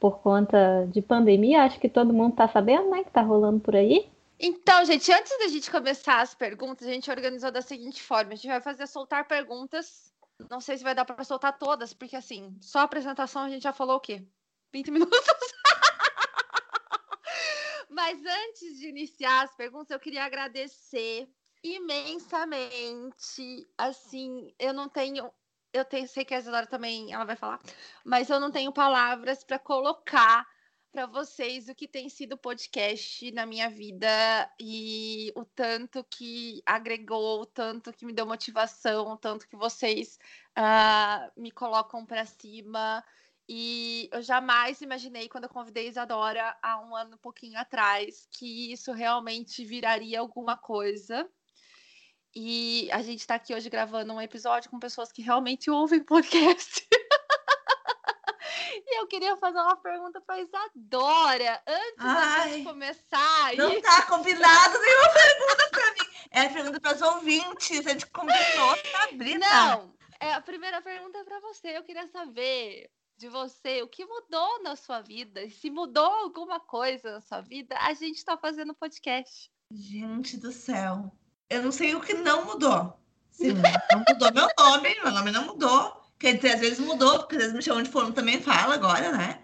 Por 0.00 0.20
conta 0.20 0.88
de 0.90 1.02
pandemia, 1.02 1.64
acho 1.64 1.78
que 1.78 1.88
todo 1.88 2.14
mundo 2.14 2.34
tá 2.34 2.48
sabendo, 2.48 2.88
né, 2.88 3.04
que 3.04 3.10
tá 3.10 3.20
rolando 3.20 3.60
por 3.60 3.76
aí. 3.76 4.08
Então, 4.40 4.82
gente, 4.86 5.12
antes 5.12 5.38
da 5.38 5.48
gente 5.48 5.70
começar 5.70 6.22
as 6.22 6.34
perguntas, 6.34 6.88
a 6.88 6.90
gente 6.90 7.10
organizou 7.10 7.52
da 7.52 7.60
seguinte 7.60 8.02
forma: 8.02 8.32
a 8.32 8.36
gente 8.36 8.48
vai 8.48 8.62
fazer 8.62 8.86
soltar 8.86 9.28
perguntas. 9.28 10.10
Não 10.48 10.62
sei 10.62 10.78
se 10.78 10.84
vai 10.84 10.94
dar 10.94 11.04
para 11.04 11.22
soltar 11.24 11.58
todas, 11.58 11.92
porque 11.92 12.16
assim, 12.16 12.56
só 12.62 12.78
a 12.78 12.84
apresentação 12.84 13.42
a 13.42 13.50
gente 13.50 13.64
já 13.64 13.72
falou 13.74 13.96
o 13.96 14.00
quê? 14.00 14.24
20 14.72 14.90
minutos. 14.92 15.18
Mas 17.90 18.18
antes 18.24 18.78
de 18.78 18.88
iniciar 18.88 19.42
as 19.42 19.54
perguntas, 19.54 19.90
eu 19.90 19.98
queria 19.98 20.24
agradecer 20.24 21.28
imensamente. 21.62 23.68
Assim, 23.76 24.52
eu 24.58 24.72
não 24.72 24.88
tenho. 24.88 25.30
Eu 25.72 25.84
tenho, 25.84 26.08
sei 26.08 26.24
que 26.24 26.34
a 26.34 26.38
Isadora 26.38 26.66
também 26.66 27.12
ela 27.12 27.24
vai 27.24 27.36
falar, 27.36 27.60
mas 28.04 28.30
eu 28.30 28.40
não 28.40 28.50
tenho 28.50 28.72
palavras 28.72 29.44
para 29.44 29.58
colocar 29.58 30.46
para 30.90 31.06
vocês 31.06 31.68
o 31.68 31.74
que 31.74 31.86
tem 31.86 32.08
sido 32.08 32.32
o 32.32 32.38
podcast 32.38 33.30
na 33.32 33.44
minha 33.44 33.68
vida 33.68 34.08
e 34.58 35.30
o 35.36 35.44
tanto 35.44 36.02
que 36.04 36.62
agregou, 36.64 37.42
o 37.42 37.46
tanto 37.46 37.92
que 37.92 38.06
me 38.06 38.12
deu 38.12 38.26
motivação, 38.26 39.08
o 39.08 39.16
tanto 39.16 39.46
que 39.46 39.56
vocês 39.56 40.18
ah, 40.56 41.30
me 41.36 41.50
colocam 41.50 42.06
para 42.06 42.24
cima. 42.24 43.04
E 43.48 44.08
eu 44.12 44.22
jamais 44.22 44.80
imaginei, 44.80 45.28
quando 45.28 45.44
eu 45.44 45.50
convidei 45.50 45.86
a 45.86 45.90
Isadora 45.90 46.58
há 46.62 46.80
um 46.80 46.94
ano 46.94 47.14
e 47.14 47.18
pouquinho 47.18 47.58
atrás, 47.58 48.26
que 48.30 48.72
isso 48.72 48.92
realmente 48.92 49.64
viraria 49.64 50.20
alguma 50.20 50.56
coisa. 50.56 51.28
E 52.40 52.88
a 52.92 53.02
gente 53.02 53.18
está 53.18 53.34
aqui 53.34 53.52
hoje 53.52 53.68
gravando 53.68 54.12
um 54.12 54.20
episódio 54.20 54.70
com 54.70 54.78
pessoas 54.78 55.10
que 55.10 55.20
realmente 55.20 55.68
ouvem 55.68 55.98
podcast. 56.06 56.86
E 58.86 59.00
eu 59.00 59.08
queria 59.08 59.36
fazer 59.36 59.58
uma 59.58 59.74
pergunta 59.76 60.20
para 60.20 60.40
Isadora, 60.40 61.60
antes 61.66 61.96
da 61.96 62.04
Ai, 62.36 62.50
gente 62.52 62.64
começar. 62.64 63.56
Não 63.56 63.72
E- 63.72 63.82
tá 63.82 64.02
combinado 64.02 64.78
nenhuma 64.78 65.08
pergunta 65.18 65.68
pra 65.72 65.92
mim. 65.94 66.10
É 66.30 66.40
a 66.42 66.50
pergunta 66.50 66.80
para 66.80 66.94
os 66.94 67.02
ouvintes. 67.02 67.84
A 67.84 67.90
gente 67.90 68.06
combinou, 68.06 68.76
Sabrina. 68.92 69.46
Não, 69.50 69.94
é, 70.20 70.32
a 70.32 70.40
primeira 70.40 70.80
pergunta 70.80 71.18
é 71.18 71.24
para 71.24 71.40
você. 71.40 71.76
Eu 71.76 71.82
queria 71.82 72.06
saber 72.06 72.88
de 73.16 73.28
você 73.28 73.82
o 73.82 73.88
que 73.88 74.04
mudou 74.06 74.62
na 74.62 74.76
sua 74.76 75.00
vida. 75.00 75.42
E 75.42 75.50
se 75.50 75.70
mudou 75.70 76.06
alguma 76.06 76.60
coisa 76.60 77.10
na 77.14 77.20
sua 77.20 77.40
vida, 77.40 77.76
a 77.80 77.92
gente 77.94 78.18
está 78.18 78.36
fazendo 78.38 78.72
podcast. 78.76 79.50
Gente 79.72 80.36
do 80.36 80.52
céu. 80.52 81.10
Eu 81.50 81.62
não 81.62 81.72
sei 81.72 81.94
o 81.94 82.00
que 82.00 82.14
não 82.14 82.44
mudou. 82.44 82.98
Não 83.40 84.04
mudou 84.08 84.32
meu 84.32 84.48
nome, 84.58 84.94
meu 85.02 85.12
nome 85.12 85.30
não 85.30 85.46
mudou. 85.46 85.98
Quer 86.18 86.34
dizer, 86.34 86.54
às 86.54 86.60
vezes 86.60 86.78
mudou, 86.80 87.20
porque 87.20 87.36
às 87.36 87.42
vezes 87.42 87.54
me 87.54 87.62
chamam 87.62 87.82
de 87.82 87.90
fono 87.90 88.12
também 88.12 88.40
fala 88.42 88.74
agora, 88.74 89.12
né? 89.12 89.40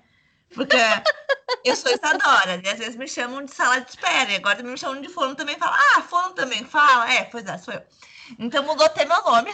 Porque 0.52 0.76
eu 1.64 1.76
sou 1.76 1.92
Isadora, 1.92 2.60
e 2.62 2.68
às 2.68 2.78
vezes 2.78 2.96
me 2.96 3.08
chamam 3.08 3.44
de 3.44 3.52
sala 3.52 3.80
de 3.80 3.90
espera, 3.90 4.32
e 4.32 4.36
agora 4.36 4.62
me 4.62 4.76
chamam 4.76 5.00
de 5.00 5.08
fono 5.08 5.34
também 5.34 5.56
fala. 5.56 5.76
Ah, 5.76 6.02
fono 6.02 6.34
também 6.34 6.64
fala? 6.64 7.12
É, 7.12 7.24
pois 7.24 7.46
é, 7.46 7.58
sou 7.58 7.74
eu. 7.74 7.82
Então 8.38 8.64
mudou 8.64 8.86
até 8.86 9.04
meu 9.04 9.22
nome. 9.22 9.52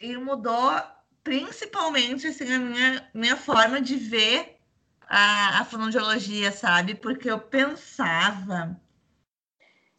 E, 0.00 0.08
e 0.10 0.16
mudou 0.16 0.80
principalmente 1.22 2.26
assim, 2.26 2.52
a 2.52 2.58
minha, 2.58 3.10
minha 3.14 3.36
forma 3.36 3.80
de 3.80 3.96
ver 3.96 4.58
a, 5.08 5.60
a 5.60 5.64
fonoaudiologia, 5.64 6.52
sabe? 6.52 6.94
Porque 6.94 7.30
eu 7.30 7.40
pensava 7.40 8.78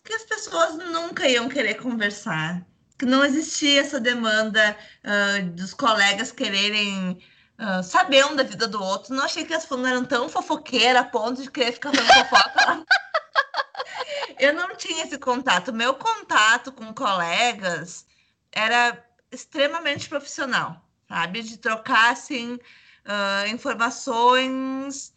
que 0.05 0.13
as 0.13 0.23
pessoas 0.23 0.75
nunca 0.75 1.27
iam 1.27 1.49
querer 1.49 1.75
conversar, 1.75 2.63
que 2.97 3.05
não 3.05 3.25
existia 3.25 3.81
essa 3.81 3.99
demanda 3.99 4.77
ah, 5.03 5.41
dos 5.43 5.73
colegas 5.73 6.31
quererem 6.31 7.19
uh, 7.59 7.83
sabendo 7.83 8.35
da 8.35 8.43
vida 8.43 8.67
do 8.67 8.81
outro. 8.81 9.13
Não 9.13 9.23
achei 9.23 9.45
que 9.45 9.53
as 9.53 9.65
fãs 9.65 9.85
eram 9.85 10.05
tão 10.05 10.29
fofoqueiras 10.29 11.01
a 11.01 11.05
ponto 11.05 11.41
de 11.41 11.51
querer 11.51 11.73
ficar 11.73 11.91
fazendo 11.91 12.29
fofoca. 12.29 12.85
eu 14.39 14.53
não 14.53 14.75
tinha 14.75 15.03
esse 15.03 15.17
contato. 15.17 15.73
Meu 15.73 15.93
contato 15.95 16.71
com 16.71 16.93
colegas 16.93 18.05
era 18.51 19.03
extremamente 19.31 20.07
profissional, 20.07 20.81
sabe? 21.07 21.41
De 21.41 21.57
trocar, 21.57 22.11
assim, 22.11 22.55
uh, 22.55 23.47
informações. 23.47 25.13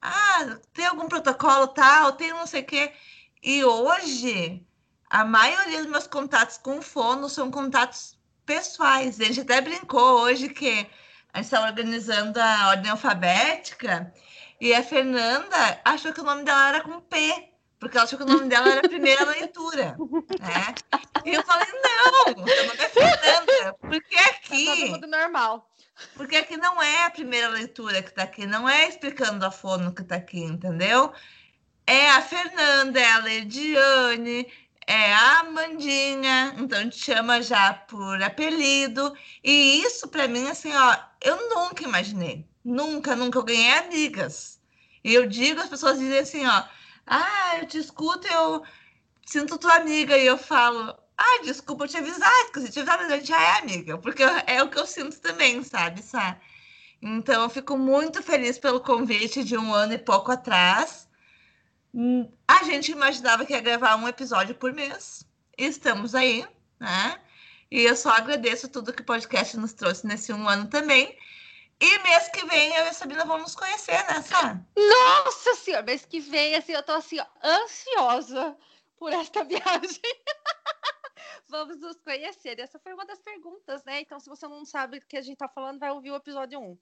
Ah, 0.00 0.58
tem 0.72 0.86
algum 0.86 1.08
protocolo 1.08 1.68
tal, 1.68 2.12
tem 2.12 2.30
não 2.30 2.46
sei 2.46 2.62
o 2.62 2.66
quê. 2.66 2.92
E 3.46 3.64
hoje, 3.64 4.60
a 5.08 5.24
maioria 5.24 5.78
dos 5.78 5.86
meus 5.86 6.08
contatos 6.08 6.58
com 6.58 6.78
o 6.78 6.82
fono 6.82 7.28
são 7.28 7.48
contatos 7.48 8.18
pessoais. 8.44 9.20
A 9.20 9.24
gente 9.24 9.42
até 9.42 9.60
brincou 9.60 10.22
hoje 10.22 10.48
que 10.48 10.84
a 11.32 11.38
gente 11.38 11.44
está 11.44 11.64
organizando 11.64 12.40
a 12.40 12.70
ordem 12.70 12.90
alfabética 12.90 14.12
e 14.60 14.74
a 14.74 14.82
Fernanda 14.82 15.80
achou 15.84 16.12
que 16.12 16.20
o 16.20 16.24
nome 16.24 16.42
dela 16.42 16.70
era 16.70 16.80
com 16.80 17.00
P, 17.00 17.52
porque 17.78 17.96
ela 17.96 18.04
achou 18.04 18.18
que 18.18 18.24
o 18.24 18.28
nome 18.28 18.48
dela 18.48 18.68
era 18.68 18.88
primeira 18.88 19.24
leitura. 19.30 19.96
Né? 20.40 20.74
E 21.24 21.32
eu 21.32 21.44
falei, 21.44 21.68
não, 21.70 22.46
seu 22.48 22.66
nome 22.66 22.80
é 22.80 22.88
Fernanda, 22.88 23.74
porque 23.80 24.16
aqui. 24.16 24.66
Tá 24.66 24.74
todo 24.74 24.90
mundo 24.90 25.06
normal. 25.06 25.70
Porque 26.16 26.34
aqui 26.34 26.56
não 26.56 26.82
é 26.82 27.04
a 27.04 27.10
primeira 27.10 27.48
leitura 27.48 28.02
que 28.02 28.08
está 28.08 28.24
aqui, 28.24 28.44
não 28.44 28.68
é 28.68 28.88
explicando 28.88 29.46
a 29.46 29.52
fono 29.52 29.94
que 29.94 30.02
está 30.02 30.16
aqui, 30.16 30.40
entendeu? 30.40 31.12
É 31.86 32.10
a 32.10 32.20
Fernanda, 32.22 33.00
é 33.00 33.12
a 33.12 33.18
Lediane, 33.18 34.46
é 34.86 35.12
a 35.14 35.40
Amandinha, 35.40 36.54
então 36.58 36.88
te 36.90 36.98
chama 36.98 37.40
já 37.42 37.74
por 37.74 38.22
apelido. 38.22 39.16
E 39.42 39.82
isso 39.82 40.08
para 40.08 40.28
mim, 40.28 40.48
assim, 40.48 40.72
ó, 40.74 40.96
eu 41.20 41.48
nunca 41.48 41.84
imaginei. 41.84 42.44
Nunca, 42.64 43.14
nunca. 43.16 43.38
Eu 43.38 43.44
ganhei 43.44 43.70
amigas. 43.78 44.60
E 45.04 45.14
eu 45.14 45.26
digo, 45.26 45.60
as 45.60 45.68
pessoas 45.68 45.98
dizem 45.98 46.18
assim, 46.18 46.46
ó, 46.46 46.64
ah, 47.06 47.58
eu 47.60 47.66
te 47.66 47.78
escuto, 47.78 48.26
eu 48.28 48.62
sinto 49.24 49.58
tua 49.58 49.76
amiga. 49.76 50.16
E 50.18 50.26
eu 50.26 50.36
falo, 50.38 50.96
ah, 51.16 51.42
desculpa 51.44 51.84
eu 51.84 51.88
te 51.88 51.96
avisar, 51.98 52.50
que 52.52 52.60
se 52.60 52.70
te 52.70 52.80
avisar, 52.80 53.00
a 53.00 53.08
gente 53.16 53.28
já 53.28 53.40
é 53.40 53.58
amiga, 53.60 53.98
porque 53.98 54.22
é 54.46 54.62
o 54.62 54.68
que 54.68 54.78
eu 54.78 54.86
sinto 54.86 55.20
também, 55.20 55.62
sabe, 55.62 56.02
Sá? 56.02 56.38
Então, 57.02 57.42
eu 57.42 57.48
fico 57.50 57.76
muito 57.78 58.22
feliz 58.22 58.58
pelo 58.58 58.80
convite 58.80 59.44
de 59.44 59.56
um 59.56 59.72
ano 59.72 59.92
e 59.94 59.98
pouco 59.98 60.32
atrás. 60.32 61.05
A 62.46 62.64
gente 62.64 62.92
imaginava 62.92 63.46
que 63.46 63.54
ia 63.54 63.60
gravar 63.60 63.96
um 63.96 64.06
episódio 64.06 64.54
por 64.54 64.72
mês. 64.72 65.26
Estamos 65.56 66.14
aí, 66.14 66.46
né? 66.78 67.18
E 67.70 67.80
eu 67.82 67.96
só 67.96 68.10
agradeço 68.10 68.68
tudo 68.68 68.92
que 68.92 69.00
o 69.02 69.06
podcast 69.06 69.56
nos 69.56 69.72
trouxe 69.72 70.06
nesse 70.06 70.32
um 70.32 70.46
ano 70.46 70.68
também. 70.68 71.18
E 71.80 71.98
mês 72.00 72.28
que 72.28 72.44
vem 72.46 72.74
eu 72.74 72.84
e 72.84 72.88
a 72.88 72.92
Sabina 72.92 73.24
vamos 73.24 73.42
nos 73.42 73.54
conhecer, 73.54 74.04
né, 74.06 74.22
Sá? 74.22 74.60
Nossa 74.76 75.54
senhora, 75.56 75.82
mês 75.82 76.04
que 76.04 76.20
vem, 76.20 76.54
assim, 76.54 76.72
eu 76.72 76.82
tô 76.82 76.92
assim, 76.92 77.18
ó, 77.18 77.26
ansiosa 77.42 78.56
por 78.98 79.12
esta 79.12 79.44
viagem. 79.44 80.00
vamos 81.48 81.78
nos 81.78 81.96
conhecer. 82.00 82.58
Essa 82.60 82.78
foi 82.78 82.92
uma 82.92 83.06
das 83.06 83.20
perguntas, 83.20 83.82
né? 83.84 84.00
Então, 84.00 84.20
se 84.20 84.28
você 84.28 84.46
não 84.46 84.64
sabe 84.64 85.00
do 85.00 85.06
que 85.06 85.16
a 85.16 85.22
gente 85.22 85.38
tá 85.38 85.48
falando, 85.48 85.78
vai 85.78 85.90
ouvir 85.90 86.10
o 86.10 86.16
episódio 86.16 86.60
1. 86.60 86.78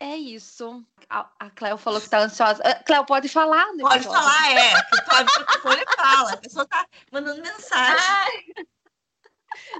É 0.00 0.16
isso. 0.16 0.84
A, 1.08 1.30
a 1.38 1.50
Cléo 1.50 1.78
falou 1.78 2.00
que 2.00 2.06
está 2.06 2.18
ansiosa. 2.18 2.60
Uh, 2.62 2.84
Cléo, 2.84 3.04
pode 3.04 3.28
falar? 3.28 3.66
Pode 3.80 4.04
falar, 4.04 4.52
é. 4.52 4.82
Que 4.82 5.04
tu 5.04 5.14
abre 5.14 5.32
o 5.36 5.40
microfone 5.40 5.82
e 5.82 5.96
fala. 5.96 6.32
A 6.32 6.36
pessoa 6.36 6.64
está 6.64 6.88
mandando 7.12 7.40
mensagem. 7.40 8.04
Ai. 8.08 8.66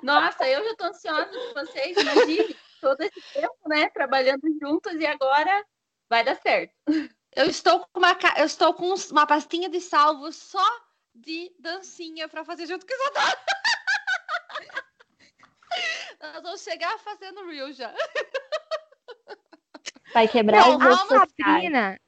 Nossa, 0.03 0.49
eu 0.49 0.65
já 0.65 0.71
estou 0.71 0.87
ansiosa 0.87 1.27
com 1.27 1.55
vocês. 1.55 1.97
Imagine, 1.97 2.57
todo 2.81 3.01
esse 3.01 3.21
tempo, 3.33 3.69
né? 3.69 3.89
Trabalhando 3.89 4.43
juntos 4.61 4.93
e 4.95 5.07
agora 5.07 5.67
vai 6.09 6.23
dar 6.23 6.37
certo. 6.37 6.73
Eu 7.35 7.47
estou 7.47 7.81
com 7.81 7.99
uma, 7.99 8.17
eu 8.37 8.45
estou 8.45 8.75
com 8.75 8.95
uma 9.11 9.27
pastinha 9.27 9.69
de 9.69 9.81
salvo 9.81 10.31
só 10.31 10.65
de 11.15 11.53
dancinha 11.59 12.29
para 12.29 12.45
fazer 12.45 12.67
junto 12.67 12.87
com 12.87 12.95
Isadora. 12.95 13.39
Nós 16.21 16.43
vamos 16.43 16.63
chegar 16.63 16.99
fazendo 16.99 17.45
real 17.49 17.73
já. 17.73 17.93
Vai 20.13 20.29
quebrar 20.29 20.67
Não, 20.67 20.77
os 20.77 20.85
a 20.85 21.27
Sabrina, 21.27 21.99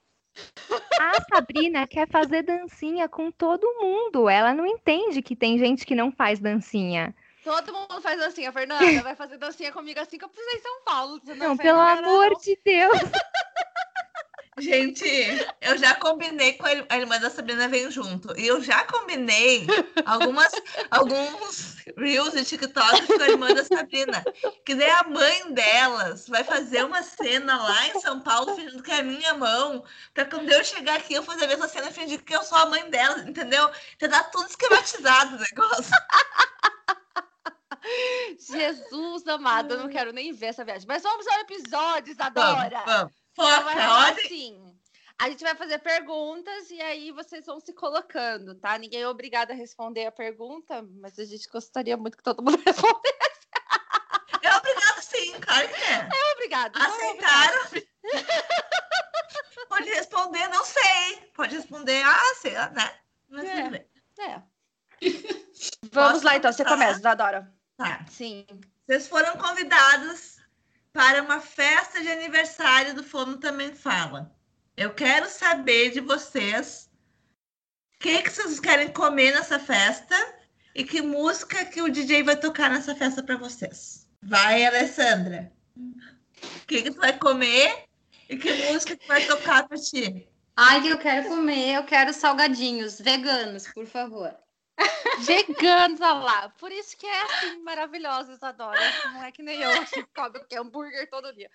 a 1.00 1.24
Sabrina 1.32 1.86
quer 1.86 2.08
fazer 2.08 2.42
dancinha 2.42 3.08
com 3.08 3.30
todo 3.30 3.66
mundo. 3.80 4.28
Ela 4.28 4.54
não 4.54 4.66
entende 4.66 5.22
que 5.22 5.36
tem 5.36 5.58
gente 5.58 5.86
que 5.86 5.94
não 5.94 6.12
faz 6.12 6.38
dancinha. 6.38 7.14
Todo 7.42 7.72
mundo 7.72 8.00
faz 8.00 8.18
dancinha. 8.18 8.52
Fernanda 8.52 9.02
vai 9.02 9.14
fazer 9.14 9.36
dancinha 9.38 9.70
comigo 9.70 10.00
assim 10.00 10.18
que 10.18 10.24
eu 10.24 10.28
precisei 10.28 10.58
em 10.58 10.62
São 10.62 10.84
Paulo. 10.84 11.20
Não, 11.26 11.36
não 11.36 11.56
pelo 11.56 11.80
amor 11.80 12.30
não. 12.30 12.40
de 12.40 12.58
Deus. 12.64 12.98
Gente, 14.58 15.04
eu 15.60 15.76
já 15.76 15.94
combinei 15.96 16.52
com 16.52 16.66
a 16.66 16.96
irmã 16.96 17.18
da 17.18 17.28
Sabrina 17.28 17.68
vem 17.68 17.90
junto. 17.90 18.38
E 18.38 18.46
eu 18.46 18.62
já 18.62 18.84
combinei 18.84 19.66
algumas, 20.06 20.52
alguns 20.90 21.76
reels 21.96 22.34
e 22.34 22.44
TikToks 22.44 23.06
com 23.06 23.22
a 23.22 23.28
irmã 23.28 23.52
da 23.52 23.64
Sabrina. 23.64 24.24
Que 24.64 24.76
daí 24.76 24.90
a 24.90 25.04
mãe 25.04 25.52
delas 25.52 26.28
vai 26.28 26.44
fazer 26.44 26.84
uma 26.84 27.02
cena 27.02 27.60
lá 27.62 27.88
em 27.88 28.00
São 28.00 28.20
Paulo, 28.20 28.54
fingindo 28.54 28.82
que 28.82 28.92
é 28.92 29.00
a 29.00 29.02
minha 29.02 29.34
mão. 29.34 29.84
Pra 30.12 30.24
quando 30.24 30.50
eu 30.50 30.64
chegar 30.64 30.96
aqui, 30.96 31.14
eu 31.14 31.22
fazer 31.24 31.46
a 31.46 31.48
mesma 31.48 31.66
cena 31.66 31.90
fingindo 31.90 32.22
que 32.22 32.34
eu 32.34 32.44
sou 32.44 32.58
a 32.58 32.66
mãe 32.66 32.88
delas, 32.90 33.26
entendeu? 33.26 33.68
Já 34.00 34.08
tá 34.08 34.22
tudo 34.24 34.48
esquematizado 34.48 35.36
o 35.36 35.40
negócio. 35.40 35.92
Jesus 38.38 39.26
amado, 39.26 39.74
eu 39.74 39.78
não 39.78 39.88
quero 39.88 40.12
nem 40.12 40.32
ver 40.32 40.46
essa 40.46 40.64
viagem. 40.64 40.86
Mas 40.86 41.02
vamos 41.02 41.26
ao 41.26 41.40
episódio, 41.40 42.12
Isadora. 42.12 42.82
Vamos, 42.86 42.94
vamos. 42.94 43.23
Foca, 43.34 43.72
então, 43.72 43.96
assim, 43.96 44.78
a 45.18 45.28
gente 45.28 45.42
vai 45.42 45.54
fazer 45.54 45.78
perguntas 45.78 46.70
e 46.70 46.80
aí 46.80 47.10
vocês 47.10 47.46
vão 47.46 47.60
se 47.60 47.72
colocando, 47.72 48.54
tá? 48.54 48.78
Ninguém 48.78 49.02
é 49.02 49.08
obrigado 49.08 49.50
a 49.50 49.54
responder 49.54 50.06
a 50.06 50.12
pergunta, 50.12 50.82
mas 51.00 51.18
a 51.18 51.24
gente 51.24 51.48
gostaria 51.48 51.96
muito 51.96 52.16
que 52.16 52.22
todo 52.22 52.42
mundo 52.42 52.62
respondesse. 52.64 53.24
É 54.42 54.56
obrigado 54.56 55.02
sim, 55.02 55.32
claro 55.40 55.68
que 55.68 55.74
é. 55.74 56.08
É 56.12 56.32
obrigado. 56.34 56.76
Aceitaram? 56.76 57.64
É 58.04 58.44
Pode 59.68 59.88
responder, 59.88 60.48
não 60.48 60.64
sei. 60.64 61.16
Pode 61.34 61.56
responder, 61.56 62.02
ah, 62.04 62.34
sei 62.40 62.54
lá, 62.54 62.70
né? 62.70 62.94
Mas 63.28 63.44
é. 63.44 63.62
tudo 63.62 63.76
É. 64.20 64.42
Vamos 65.90 66.12
Posso 66.12 66.24
lá, 66.24 66.36
então. 66.36 66.52
Você 66.52 66.64
começa, 66.64 67.10
Adora. 67.10 67.52
Tá. 67.76 68.04
Sim. 68.08 68.46
Vocês 68.86 69.08
foram 69.08 69.36
convidados 69.36 70.33
para 70.94 71.24
uma 71.24 71.40
festa 71.40 72.00
de 72.00 72.08
aniversário 72.08 72.94
do 72.94 73.02
Fono 73.02 73.36
Também 73.36 73.74
Fala. 73.74 74.32
Eu 74.76 74.94
quero 74.94 75.28
saber 75.28 75.90
de 75.90 76.00
vocês 76.00 76.88
o 77.96 77.98
que, 77.98 78.22
que 78.22 78.30
vocês 78.30 78.60
querem 78.60 78.92
comer 78.92 79.34
nessa 79.34 79.58
festa 79.58 80.14
e 80.72 80.84
que 80.84 81.02
música 81.02 81.64
que 81.64 81.82
o 81.82 81.88
DJ 81.88 82.22
vai 82.22 82.36
tocar 82.36 82.70
nessa 82.70 82.94
festa 82.94 83.24
para 83.24 83.36
vocês. 83.36 84.08
Vai, 84.22 84.64
Alessandra. 84.64 85.52
O 85.76 86.66
que, 86.66 86.82
que 86.82 86.90
tu 86.92 87.00
vai 87.00 87.18
comer 87.18 87.86
e 88.28 88.36
que 88.36 88.52
música 88.70 88.96
que 88.96 89.08
vai 89.08 89.26
tocar 89.26 89.66
para 89.66 89.76
ti? 89.76 90.28
Ai, 90.56 90.92
eu 90.92 90.98
quero 90.98 91.26
comer, 91.28 91.74
eu 91.74 91.84
quero 91.84 92.12
salgadinhos 92.12 93.00
veganos, 93.00 93.66
por 93.66 93.86
favor. 93.86 94.32
Veganos, 95.20 96.00
lá. 96.00 96.48
Por 96.58 96.72
isso 96.72 96.96
que 96.96 97.06
é 97.06 97.22
assim, 97.22 97.62
maravilhosa, 97.62 98.32
Isadora. 98.32 98.80
Não 99.12 99.24
é 99.24 99.32
que 99.32 99.42
nem 99.42 99.60
eu 99.60 99.84
que 99.86 100.02
come 100.14 100.40
que 100.48 100.56
hambúrguer 100.56 101.08
todo 101.08 101.32
dia. 101.32 101.50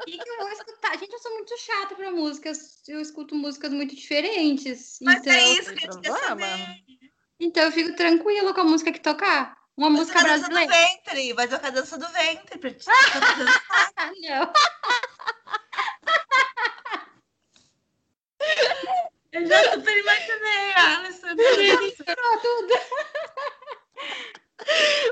O 0.00 0.04
que, 0.04 0.18
que 0.18 0.28
eu 0.28 0.36
vou 0.38 0.48
escutar? 0.50 0.98
Gente, 0.98 1.12
eu 1.12 1.18
sou 1.18 1.32
muito 1.32 1.56
chata 1.58 1.94
pra 1.94 2.10
músicas. 2.10 2.82
Eu 2.88 3.00
escuto 3.00 3.34
músicas 3.34 3.72
muito 3.72 3.94
diferentes. 3.94 4.98
Mas 5.00 5.20
então... 5.20 5.32
é 5.32 5.48
isso 5.52 5.74
que 5.74 5.86
a 5.86 5.92
gente 5.92 6.00
quer 6.02 6.18
saber. 6.18 6.84
Então 7.40 7.64
eu 7.64 7.72
fico 7.72 7.94
tranquila 7.96 8.52
com 8.52 8.60
a 8.60 8.64
música 8.64 8.92
que 8.92 9.00
tocar. 9.00 9.56
Uma 9.76 9.88
vai 9.88 9.98
música 9.98 10.20
brasileira. 10.22 10.72
Vai 10.72 10.78
tocar 10.78 10.78
a 10.78 10.80
dança 10.80 10.88
do 10.88 10.98
ventre. 10.98 11.32
Vai 11.32 11.48
tocar 11.48 11.68
a 11.68 11.70
dança 11.70 11.98
do 11.98 12.08
ventre 12.08 12.58
pra 12.58 12.74
ti. 12.74 12.86
Não. 14.20 14.52
Eu 19.34 19.46
já 19.46 19.72
super 19.72 19.98
imaginei, 19.98 20.72
Alisson. 20.76 21.34
tudo. 22.40 22.74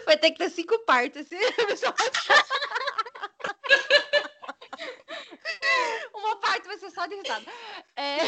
Vai 0.06 0.16
ter 0.16 0.30
que 0.30 0.38
ter 0.38 0.48
cinco 0.50 0.78
partes 0.84 1.26
esse 1.32 1.36
Uma 6.14 6.36
parte 6.36 6.68
vai 6.68 6.78
ser 6.78 6.90
só 6.90 7.04
de 7.06 7.16
risada. 7.16 7.50
É... 7.96 8.18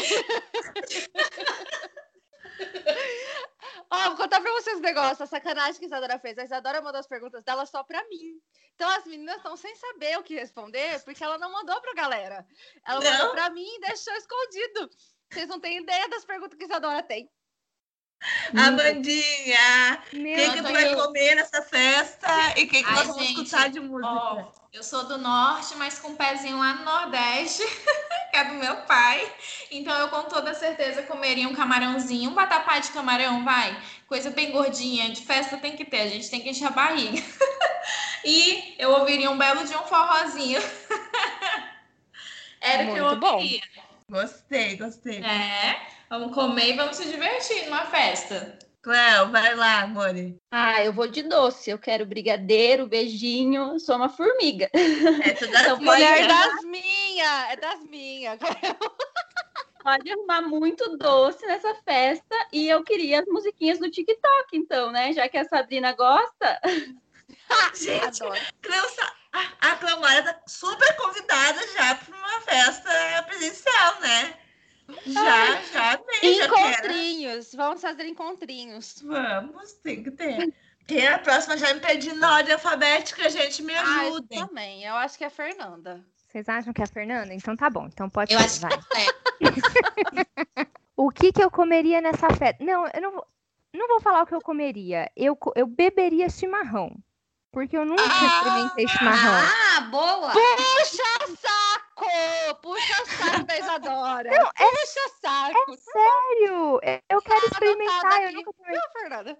Ó, 3.89 4.09
vou 4.09 4.17
contar 4.17 4.41
pra 4.41 4.51
vocês 4.51 4.77
um 4.77 4.81
negócio, 4.81 5.23
a 5.23 5.27
sacanagem 5.27 5.79
que 5.79 5.85
a 5.85 5.87
Isadora 5.87 6.19
fez. 6.19 6.37
A 6.37 6.43
Isadora 6.43 6.81
mandou 6.81 6.99
as 6.99 7.07
perguntas 7.07 7.41
dela 7.43 7.65
só 7.65 7.81
pra 7.83 8.03
mim. 8.09 8.37
Então 8.73 8.89
as 8.89 9.05
meninas 9.05 9.37
estão 9.37 9.55
sem 9.55 9.73
saber 9.75 10.17
o 10.17 10.23
que 10.23 10.35
responder, 10.35 11.01
porque 11.05 11.23
ela 11.23 11.37
não 11.37 11.53
mandou 11.53 11.79
pra 11.79 11.93
galera. 11.93 12.45
Ela 12.85 12.99
não. 12.99 13.11
mandou 13.11 13.31
pra 13.31 13.49
mim 13.49 13.65
e 13.65 13.79
deixou 13.79 14.13
escondido. 14.15 14.89
Vocês 15.31 15.47
não 15.47 15.59
têm 15.59 15.77
ideia 15.77 16.07
das 16.09 16.25
perguntas 16.25 16.57
que 16.57 16.63
a 16.63 16.67
Isadora 16.67 17.03
tem. 17.03 17.29
Amandinha, 18.55 19.99
o 20.07 20.09
que, 20.09 20.49
que 20.51 20.63
tu 20.63 20.71
vai 20.71 20.95
comer 20.95 21.35
nessa 21.35 21.61
festa 21.61 22.27
e 22.57 22.63
o 22.63 22.67
que, 22.67 22.83
que 22.83 22.89
Ai, 22.89 22.95
nós 22.95 23.07
vamos 23.07 23.23
gente, 23.23 23.43
escutar 23.43 23.69
de 23.69 23.79
música? 23.79 24.07
Ó, 24.07 24.51
eu 24.73 24.83
sou 24.83 25.05
do 25.05 25.17
norte, 25.17 25.75
mas 25.75 25.99
com 25.99 26.09
um 26.09 26.15
pezinho 26.15 26.57
lá 26.57 26.73
no 26.75 26.85
nordeste, 26.85 27.63
que 28.31 28.37
é 28.37 28.45
do 28.45 28.55
meu 28.55 28.75
pai. 28.83 29.31
Então 29.69 29.95
eu 29.99 30.09
com 30.09 30.23
toda 30.23 30.53
certeza 30.53 31.03
comeria 31.03 31.47
um 31.47 31.53
camarãozinho, 31.55 32.31
um 32.31 32.33
batapá 32.33 32.79
de 32.79 32.89
camarão, 32.91 33.43
vai. 33.43 33.79
Coisa 34.07 34.29
bem 34.31 34.51
gordinha, 34.51 35.09
de 35.11 35.21
festa 35.21 35.57
tem 35.57 35.75
que 35.75 35.85
ter, 35.85 36.01
a 36.01 36.07
gente 36.07 36.29
tem 36.29 36.41
que 36.41 36.49
encher 36.49 36.67
a 36.67 36.71
barriga. 36.71 37.21
e 38.23 38.75
eu 38.79 38.91
ouviria 38.91 39.29
um 39.29 39.37
belo 39.37 39.65
de 39.65 39.75
um 39.75 39.83
forrozinho. 39.83 40.61
Era 42.61 42.89
o 42.89 42.93
que 42.93 42.99
eu 42.99 43.05
ouviria. 43.05 43.61
Bom. 43.75 43.84
Gostei, 44.09 44.77
gostei. 44.77 45.17
É. 45.23 45.81
Vamos 46.09 46.33
comer 46.33 46.69
e 46.69 46.75
vamos 46.75 46.95
se 46.95 47.09
divertir 47.09 47.65
numa 47.65 47.85
festa. 47.87 48.57
Cléo, 48.81 49.31
vai 49.31 49.55
lá, 49.55 49.81
amore. 49.81 50.37
Ah, 50.51 50.83
eu 50.83 50.93
vou 50.93 51.07
de 51.07 51.23
doce. 51.23 51.71
Eu 51.71 51.79
quero 51.79 52.05
brigadeiro, 52.05 52.87
beijinho. 52.87 53.79
Sou 53.79 53.95
uma 53.95 54.09
formiga. 54.09 54.69
É 54.71 55.33
das 55.33 55.41
então, 55.63 55.81
mulher 55.81 56.27
das 56.27 56.63
minhas. 56.63 57.49
É 57.49 57.55
das 57.55 57.83
minhas. 57.85 58.39
Pode 59.81 60.11
arrumar 60.11 60.43
muito 60.43 60.97
doce 60.97 61.43
nessa 61.47 61.73
festa. 61.83 62.35
E 62.53 62.69
eu 62.69 62.83
queria 62.83 63.21
as 63.21 63.25
musiquinhas 63.25 63.79
do 63.79 63.89
TikTok, 63.89 64.55
então, 64.55 64.91
né? 64.91 65.11
Já 65.13 65.27
que 65.27 65.37
a 65.39 65.45
Sabrina 65.45 65.91
gosta. 65.93 66.61
Gente, 67.75 68.19
Cleo, 68.61 68.85
a, 69.61 69.75
Cleomara 69.75 70.23
tá 70.23 70.41
super 70.47 70.95
convidada 70.95 71.59
já 71.73 71.95
para 71.95 72.15
uma 72.15 72.41
festa 72.41 73.23
presencial, 73.27 73.99
né? 74.01 74.37
Já, 75.05 75.61
já 75.73 75.97
bem, 75.97 76.41
Encontrinhos. 76.41 77.51
Já 77.51 77.57
Vamos 77.57 77.81
fazer 77.81 78.05
encontrinhos. 78.05 79.01
Vamos, 79.03 79.73
tem 79.73 80.03
que 80.03 80.11
ter. 80.11 80.53
Quem 80.87 80.99
é 80.99 81.13
a 81.13 81.19
próxima 81.19 81.57
já 81.57 81.73
me 81.73 81.79
pedi 81.79 82.13
na 82.13 82.35
ordem 82.35 82.53
alfabética, 82.53 83.27
gente, 83.29 83.63
me 83.63 83.75
ajudem. 83.75 84.39
Ah, 84.39 84.41
eu 84.41 84.47
também, 84.47 84.83
eu 84.83 84.95
acho 84.95 85.17
que 85.17 85.23
é 85.23 85.27
a 85.27 85.31
Fernanda. 85.31 86.05
Vocês 86.27 86.47
acham 86.47 86.73
que 86.73 86.81
é 86.81 86.83
a 86.83 86.87
Fernanda? 86.87 87.33
Então 87.33 87.55
tá 87.55 87.69
bom, 87.69 87.87
então 87.87 88.09
pode 88.09 88.33
eu 88.33 88.39
ser, 88.39 88.45
acho 88.45 88.61
vai. 88.61 88.71
Que 88.71 90.61
é. 90.61 90.67
o 90.95 91.09
que 91.09 91.31
que 91.31 91.43
eu 91.43 91.49
comeria 91.49 92.01
nessa 92.01 92.29
festa? 92.29 92.63
Não, 92.63 92.85
eu 92.93 93.01
não 93.01 93.11
vou, 93.13 93.27
não 93.73 93.87
vou 93.87 93.99
falar 93.99 94.21
o 94.21 94.27
que 94.27 94.35
eu 94.35 94.41
comeria. 94.41 95.09
Eu, 95.15 95.37
eu 95.55 95.65
beberia 95.65 96.29
chimarrão. 96.29 96.95
Porque 97.55 97.77
eu 97.77 97.85
nunca 97.85 98.03
ah, 98.03 98.25
experimentei 98.25 98.85
chimarrão. 98.85 99.47
Ah, 99.77 99.81
boa! 99.89 100.29
Puxa 100.29 101.37
saco! 101.37 102.05
Puxa 102.61 103.05
saco 103.05 103.45
da 103.45 103.57
Isadora! 103.57 104.29
Não, 104.29 104.47
é, 104.47 104.69
Puxa 104.71 105.09
saco! 105.21 105.71
É 105.71 105.77
sério! 105.77 106.81
Eu 107.09 107.21
quero 107.21 107.39
tá 107.39 107.47
experimentar. 107.53 108.23
Eu 108.23 108.33
nunca 108.33 108.51
comi. 108.51 108.73
Não, 108.73 108.91
Fernanda. 108.91 109.39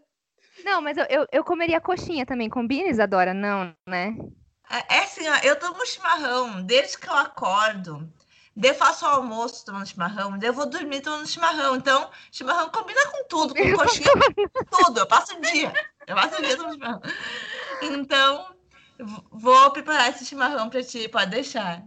Não, 0.63 0.82
mas 0.82 0.97
eu, 0.97 1.06
eu, 1.10 1.28
eu, 1.30 1.43
comeria 1.43 1.82
coxinha 1.82 2.25
também. 2.25 2.49
Combina, 2.49 2.88
Isadora? 2.88 3.34
Não, 3.34 3.75
né? 3.86 4.15
É, 4.69 4.95
é 4.95 4.99
assim, 5.04 5.28
ó, 5.28 5.36
eu 5.43 5.60
tomo 5.60 5.86
chimarrão 5.86 6.63
desde 6.63 6.97
que 6.97 7.10
eu 7.10 7.15
acordo. 7.15 8.10
Daí 8.56 8.71
eu 8.71 8.75
faço 8.75 9.06
o 9.06 9.10
almoço 9.10 9.65
tomando 9.65 9.86
chimarrão, 9.86 10.39
daí 10.39 10.47
eu 10.47 10.54
vou 10.54 10.65
dormir 10.65 11.01
tomando 11.01 11.28
chimarrão. 11.28 11.75
Então, 11.75 12.10
chimarrão 12.32 12.69
combina 12.69 13.06
com 13.08 13.28
tudo, 13.28 13.54
com 13.54 13.73
coxinha, 13.73 14.10
com 14.13 14.63
tudo. 14.86 15.01
Eu 15.01 15.06
passo 15.06 15.36
o 15.36 15.41
dia. 15.41 15.73
Eu 16.08 16.15
passo 16.15 16.39
o 16.39 16.41
dia 16.41 16.56
tomando 16.56 16.75
chimarrão. 16.75 17.01
Então, 17.82 18.46
vou 19.32 19.72
preparar 19.72 20.10
esse 20.10 20.26
chimarrão 20.26 20.70
para 20.70 20.84
ti, 20.84 21.08
pode 21.08 21.32
deixar. 21.32 21.84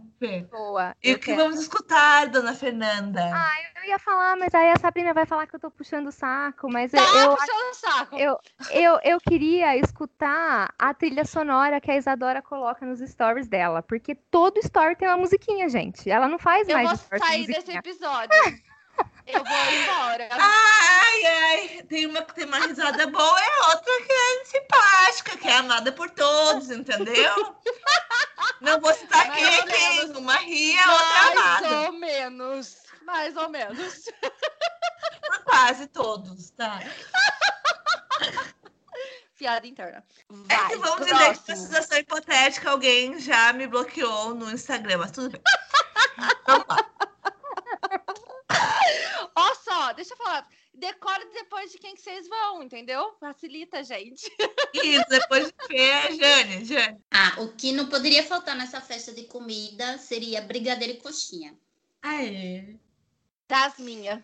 Boa. 0.51 0.93
E 1.01 1.13
o 1.13 1.15
que 1.19 1.27
quero. 1.27 1.37
vamos 1.37 1.61
escutar, 1.61 2.27
dona 2.27 2.53
Fernanda? 2.53 3.31
Ah, 3.33 3.53
eu 3.77 3.89
ia 3.89 3.99
falar, 3.99 4.35
mas 4.35 4.53
aí 4.53 4.69
a 4.69 4.77
Sabrina 4.77 5.13
vai 5.13 5.25
falar 5.25 5.47
que 5.47 5.55
eu 5.55 5.59
tô 5.59 5.71
puxando 5.71 6.07
o 6.07 6.11
saco, 6.11 6.69
mas 6.69 6.91
tá 6.91 6.97
eu, 6.97 7.37
puxando 7.37 7.71
o 7.71 7.73
saco. 7.73 8.17
Eu, 8.17 8.37
eu, 8.71 8.99
eu 9.03 9.17
queria 9.21 9.77
escutar 9.77 10.73
a 10.77 10.93
trilha 10.93 11.23
sonora 11.23 11.79
que 11.79 11.89
a 11.89 11.95
Isadora 11.95 12.41
coloca 12.41 12.85
nos 12.85 12.99
stories 12.99 13.47
dela, 13.47 13.81
porque 13.81 14.13
todo 14.13 14.59
story 14.59 14.97
tem 14.97 15.07
uma 15.07 15.17
musiquinha, 15.17 15.69
gente. 15.69 16.09
Ela 16.09 16.27
não 16.27 16.37
faz 16.37 16.67
eu 16.67 16.75
mais. 16.75 16.91
Eu 16.91 17.17
vou 17.17 17.27
sair 17.27 17.47
desse 17.47 17.71
episódio. 17.71 18.29
Eu 19.31 19.43
vou 19.43 19.71
embora. 19.71 20.27
Ai, 20.31 21.25
ai, 21.25 21.83
tem 21.83 22.05
uma 22.07 22.21
que 22.23 22.33
tem 22.33 22.45
uma 22.45 22.59
risada 22.59 23.07
boa 23.07 23.39
e 23.39 23.69
outra 23.69 24.01
que 24.05 24.11
é 24.11 24.45
simpática, 24.45 25.37
que 25.37 25.47
é 25.47 25.57
amada 25.57 25.91
por 25.91 26.09
todos, 26.09 26.69
entendeu? 26.71 27.55
Não 28.61 28.79
vou 28.79 28.93
citar 28.93 29.27
mais 29.27 29.39
quem 29.39 29.55
é 29.55 29.63
quem. 29.63 30.17
Uma 30.17 30.35
ria, 30.37 30.81
outra 30.91 31.31
amada. 31.31 31.69
Mais 31.69 31.87
ou 31.87 31.93
menos. 31.93 32.77
Mais 33.03 33.37
ou 33.37 33.49
menos. 33.49 34.05
Por 35.27 35.43
quase 35.43 35.87
todos, 35.87 36.49
tá? 36.51 36.79
Piada 39.37 39.65
interna. 39.65 40.03
Vai, 40.29 40.57
é 40.57 40.69
que 40.69 40.75
vamos 40.77 41.07
próximo. 41.07 41.17
dizer 41.17 41.37
que 41.37 41.49
nessa 41.49 41.55
situação 41.55 41.97
hipotética 41.97 42.69
alguém 42.71 43.19
já 43.19 43.53
me 43.53 43.67
bloqueou 43.67 44.35
no 44.35 44.51
Instagram, 44.51 44.97
mas 44.97 45.11
tudo 45.11 45.29
bem. 45.29 45.41
Vamos 46.45 46.65
lá. 46.67 46.89
Ó 49.79 49.93
deixa 49.93 50.13
eu 50.13 50.17
falar. 50.17 50.47
Decora 50.73 51.25
depois 51.33 51.71
de 51.71 51.77
quem 51.77 51.95
que 51.95 52.01
vocês 52.01 52.27
vão, 52.27 52.61
entendeu? 52.61 53.15
Facilita, 53.19 53.83
gente. 53.83 54.29
Isso, 54.73 55.05
depois 55.09 55.47
de 55.47 55.67
Fê, 55.67 56.17
Jane, 56.17 56.65
Jane. 56.65 56.99
Ah, 57.11 57.35
o 57.39 57.53
que 57.53 57.71
não 57.71 57.87
poderia 57.87 58.23
faltar 58.23 58.55
nessa 58.55 58.81
festa 58.81 59.13
de 59.13 59.23
comida 59.23 59.97
seria 59.97 60.41
brigadeiro 60.41 60.93
e 60.93 61.01
coxinha. 61.01 61.57
Aê. 62.01 62.75
Das 63.47 63.77
minhas. 63.77 64.21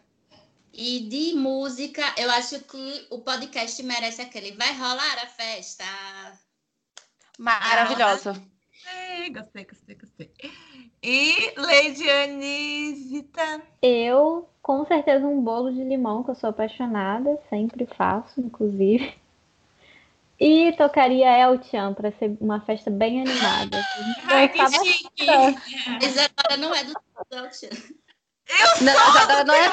E 0.73 0.99
de 1.07 1.33
música, 1.35 2.03
eu 2.17 2.29
acho 2.31 2.59
que 2.61 3.07
o 3.09 3.19
podcast 3.21 3.81
merece 3.81 4.21
aquele. 4.21 4.51
Vai 4.57 4.73
rolar 4.73 5.23
a 5.23 5.27
festa. 5.27 5.85
Maravilhosa. 7.37 8.41
Ei, 8.88 9.30
gostei, 9.30 9.65
gostei, 9.65 9.95
gostei. 9.95 10.32
E 11.02 11.54
Lady 11.58 12.10
Anisita? 12.10 13.62
Eu, 13.82 14.50
com 14.62 14.86
certeza, 14.86 15.26
um 15.26 15.41
bolo 15.41 15.71
de 15.71 15.84
limão, 15.84 16.24
que 16.24 16.32
eu 16.32 16.36
sou 16.36 16.50
apaixonada, 16.50 17.39
sempre 17.50 17.86
faço, 17.86 18.39
inclusive. 18.39 19.15
E 20.39 20.74
tocaria 20.74 21.38
El 21.38 21.63
Chan 21.63 21.93
para 21.93 22.12
ser 22.12 22.36
uma 22.41 22.60
festa 22.62 22.91
bem 22.91 23.21
animada. 23.21 23.82
Ai, 24.28 24.50
que 24.50 24.67
chique! 24.69 25.26
Isadora 26.02 26.58
não 26.58 26.74
é 26.76 26.84
do 26.84 26.93
El 27.32 27.52
Chan. 27.54 27.69
Eu 28.48 28.86
não, 28.86 29.10
Isadora 29.10 29.43
não 29.45 29.54
é. 29.56 29.71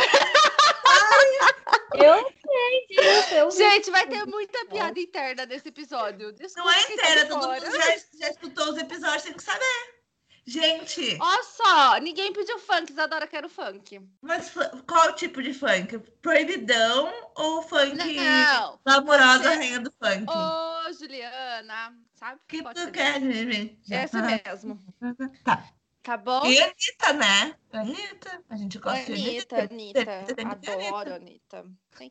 Eu 1.95 2.25
sei 2.25 2.87
disso. 2.89 3.35
Eu 3.35 3.51
Gente, 3.51 3.91
vai 3.91 4.07
ter 4.07 4.25
muita 4.27 4.65
piada 4.67 4.99
interna 4.99 5.47
nesse 5.47 5.69
episódio. 5.69 6.33
Desculpa 6.33 6.71
não 6.71 6.77
é 6.77 6.93
inteira, 6.93 7.27
todo 7.27 7.49
mundo 7.49 7.65
já, 7.65 7.97
já 8.21 8.31
escutou 8.31 8.71
os 8.71 8.79
episódios, 8.79 9.23
tem 9.23 9.35
que 9.35 9.43
saber. 9.43 10.03
Gente. 10.45 11.17
Olha 11.21 11.43
só, 11.45 11.99
ninguém 11.99 12.33
pediu 12.33 12.59
funk, 12.59 12.91
Isadora 12.91 13.29
quer 13.29 13.45
o 13.45 13.49
funk. 13.49 14.01
Mas 14.21 14.53
qual 14.89 15.15
tipo 15.15 15.41
de 15.41 15.55
funk? 15.55 15.99
Proibidão 16.21 17.13
ou 17.37 17.63
funk 17.63 18.17
não, 18.85 19.05
você... 19.05 19.49
rainha 19.49 19.79
do 19.79 19.93
funk? 19.93 20.27
Ô, 20.29 20.93
Juliana, 20.93 21.97
sabe? 22.15 22.41
que 22.49 22.63
tu 22.63 22.91
quer, 22.91 23.21
gente? 23.21 23.79
Esse 23.89 24.17
mesmo. 24.21 24.79
Tá. 25.45 25.65
Tá 26.03 26.17
bom? 26.17 26.45
E 26.47 26.61
Anitta, 26.61 27.13
né? 27.13 27.55
Anitta. 27.79 28.45
A 28.49 28.57
gente 28.57 28.79
gosta 28.79 29.13
Anitta, 29.13 29.67
de 29.67 29.75
Anitta. 29.75 30.03
Anitta. 30.39 30.89
Adoro 30.89 31.15
Anitta. 31.15 31.65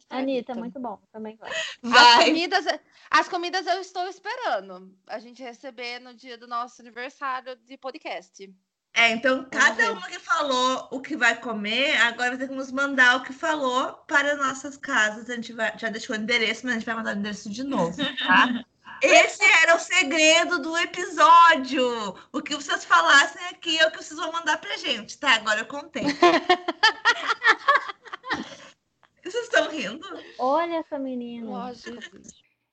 Anitta, 0.09 0.55
muito 0.55 0.79
bom. 0.79 0.99
Também 1.11 1.37
gosto. 1.37 1.55
As 1.83 2.25
comidas, 2.25 2.65
as 3.09 3.29
comidas 3.29 3.67
eu 3.67 3.79
estou 3.79 4.07
esperando. 4.07 4.95
A 5.07 5.19
gente 5.19 5.41
receber 5.41 5.99
no 5.99 6.13
dia 6.13 6.37
do 6.37 6.47
nosso 6.47 6.81
aniversário 6.81 7.55
de 7.55 7.77
podcast. 7.77 8.53
É, 8.93 9.11
então 9.11 9.47
cada 9.49 9.93
uma 9.93 10.07
que 10.07 10.19
falou 10.19 10.89
o 10.91 10.99
que 10.99 11.15
vai 11.15 11.39
comer, 11.39 11.95
agora 12.01 12.31
vai 12.31 12.39
ter 12.39 12.49
que 12.49 12.53
nos 12.53 12.71
mandar 12.71 13.17
o 13.17 13.23
que 13.23 13.31
falou 13.31 13.93
para 14.05 14.35
nossas 14.35 14.75
casas. 14.75 15.29
A 15.29 15.35
gente 15.35 15.53
vai, 15.53 15.77
já 15.77 15.89
deixou 15.89 16.15
o 16.15 16.19
endereço, 16.19 16.65
mas 16.65 16.75
a 16.75 16.79
gente 16.79 16.85
vai 16.85 16.95
mandar 16.95 17.15
o 17.15 17.19
endereço 17.19 17.49
de 17.49 17.63
novo, 17.63 17.97
tá? 17.97 18.65
Esse 19.01 19.43
era 19.63 19.75
o 19.75 19.79
segredo 19.79 20.61
do 20.61 20.77
episódio. 20.77 22.15
O 22.31 22.41
que 22.41 22.55
vocês 22.55 22.85
falassem 22.85 23.43
aqui 23.47 23.79
é 23.79 23.87
o 23.87 23.91
que 23.91 23.97
vocês 23.97 24.19
vão 24.19 24.31
mandar 24.31 24.61
pra 24.61 24.77
gente, 24.77 25.17
tá? 25.17 25.33
Agora 25.35 25.61
eu 25.61 25.65
contei. 25.65 26.03
vocês 29.23 29.43
estão 29.43 29.67
rindo? 29.69 30.05
Olha 30.37 30.75
essa 30.75 30.99
menina. 30.99 31.49
Lógico. 31.49 31.99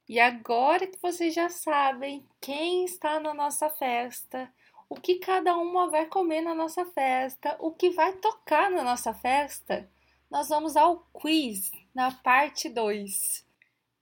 E 0.09 0.21
agora 0.21 0.87
que 0.87 1.01
vocês 1.01 1.35
já 1.35 1.49
sabem 1.49 2.27
quem 2.41 2.85
está 2.85 3.19
na 3.21 3.33
nossa 3.33 3.71
festa, 3.71 4.53
o 4.89 4.97
que 4.97 5.17
cada 5.17 5.57
uma 5.57 5.89
vai 5.89 6.07
comer 6.07 6.41
na 6.41 6.55
nossa 6.55 6.85
festa, 6.87 7.57
o 7.59 7.71
que 7.71 7.91
vai 7.91 8.13
tocar 8.15 8.71
na 8.71 8.83
nossa 8.83 9.13
festa, 9.13 9.89
nós 10.31 10.49
vamos 10.49 10.77
ao 10.77 11.07
quiz 11.13 11.71
na 11.95 12.11
parte 12.11 12.69
2. 12.69 13.47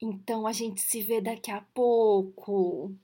Então 0.00 0.46
a 0.46 0.52
gente 0.52 0.80
se 0.80 1.02
vê 1.02 1.20
daqui 1.20 1.50
a 1.50 1.60
pouco. 1.60 2.94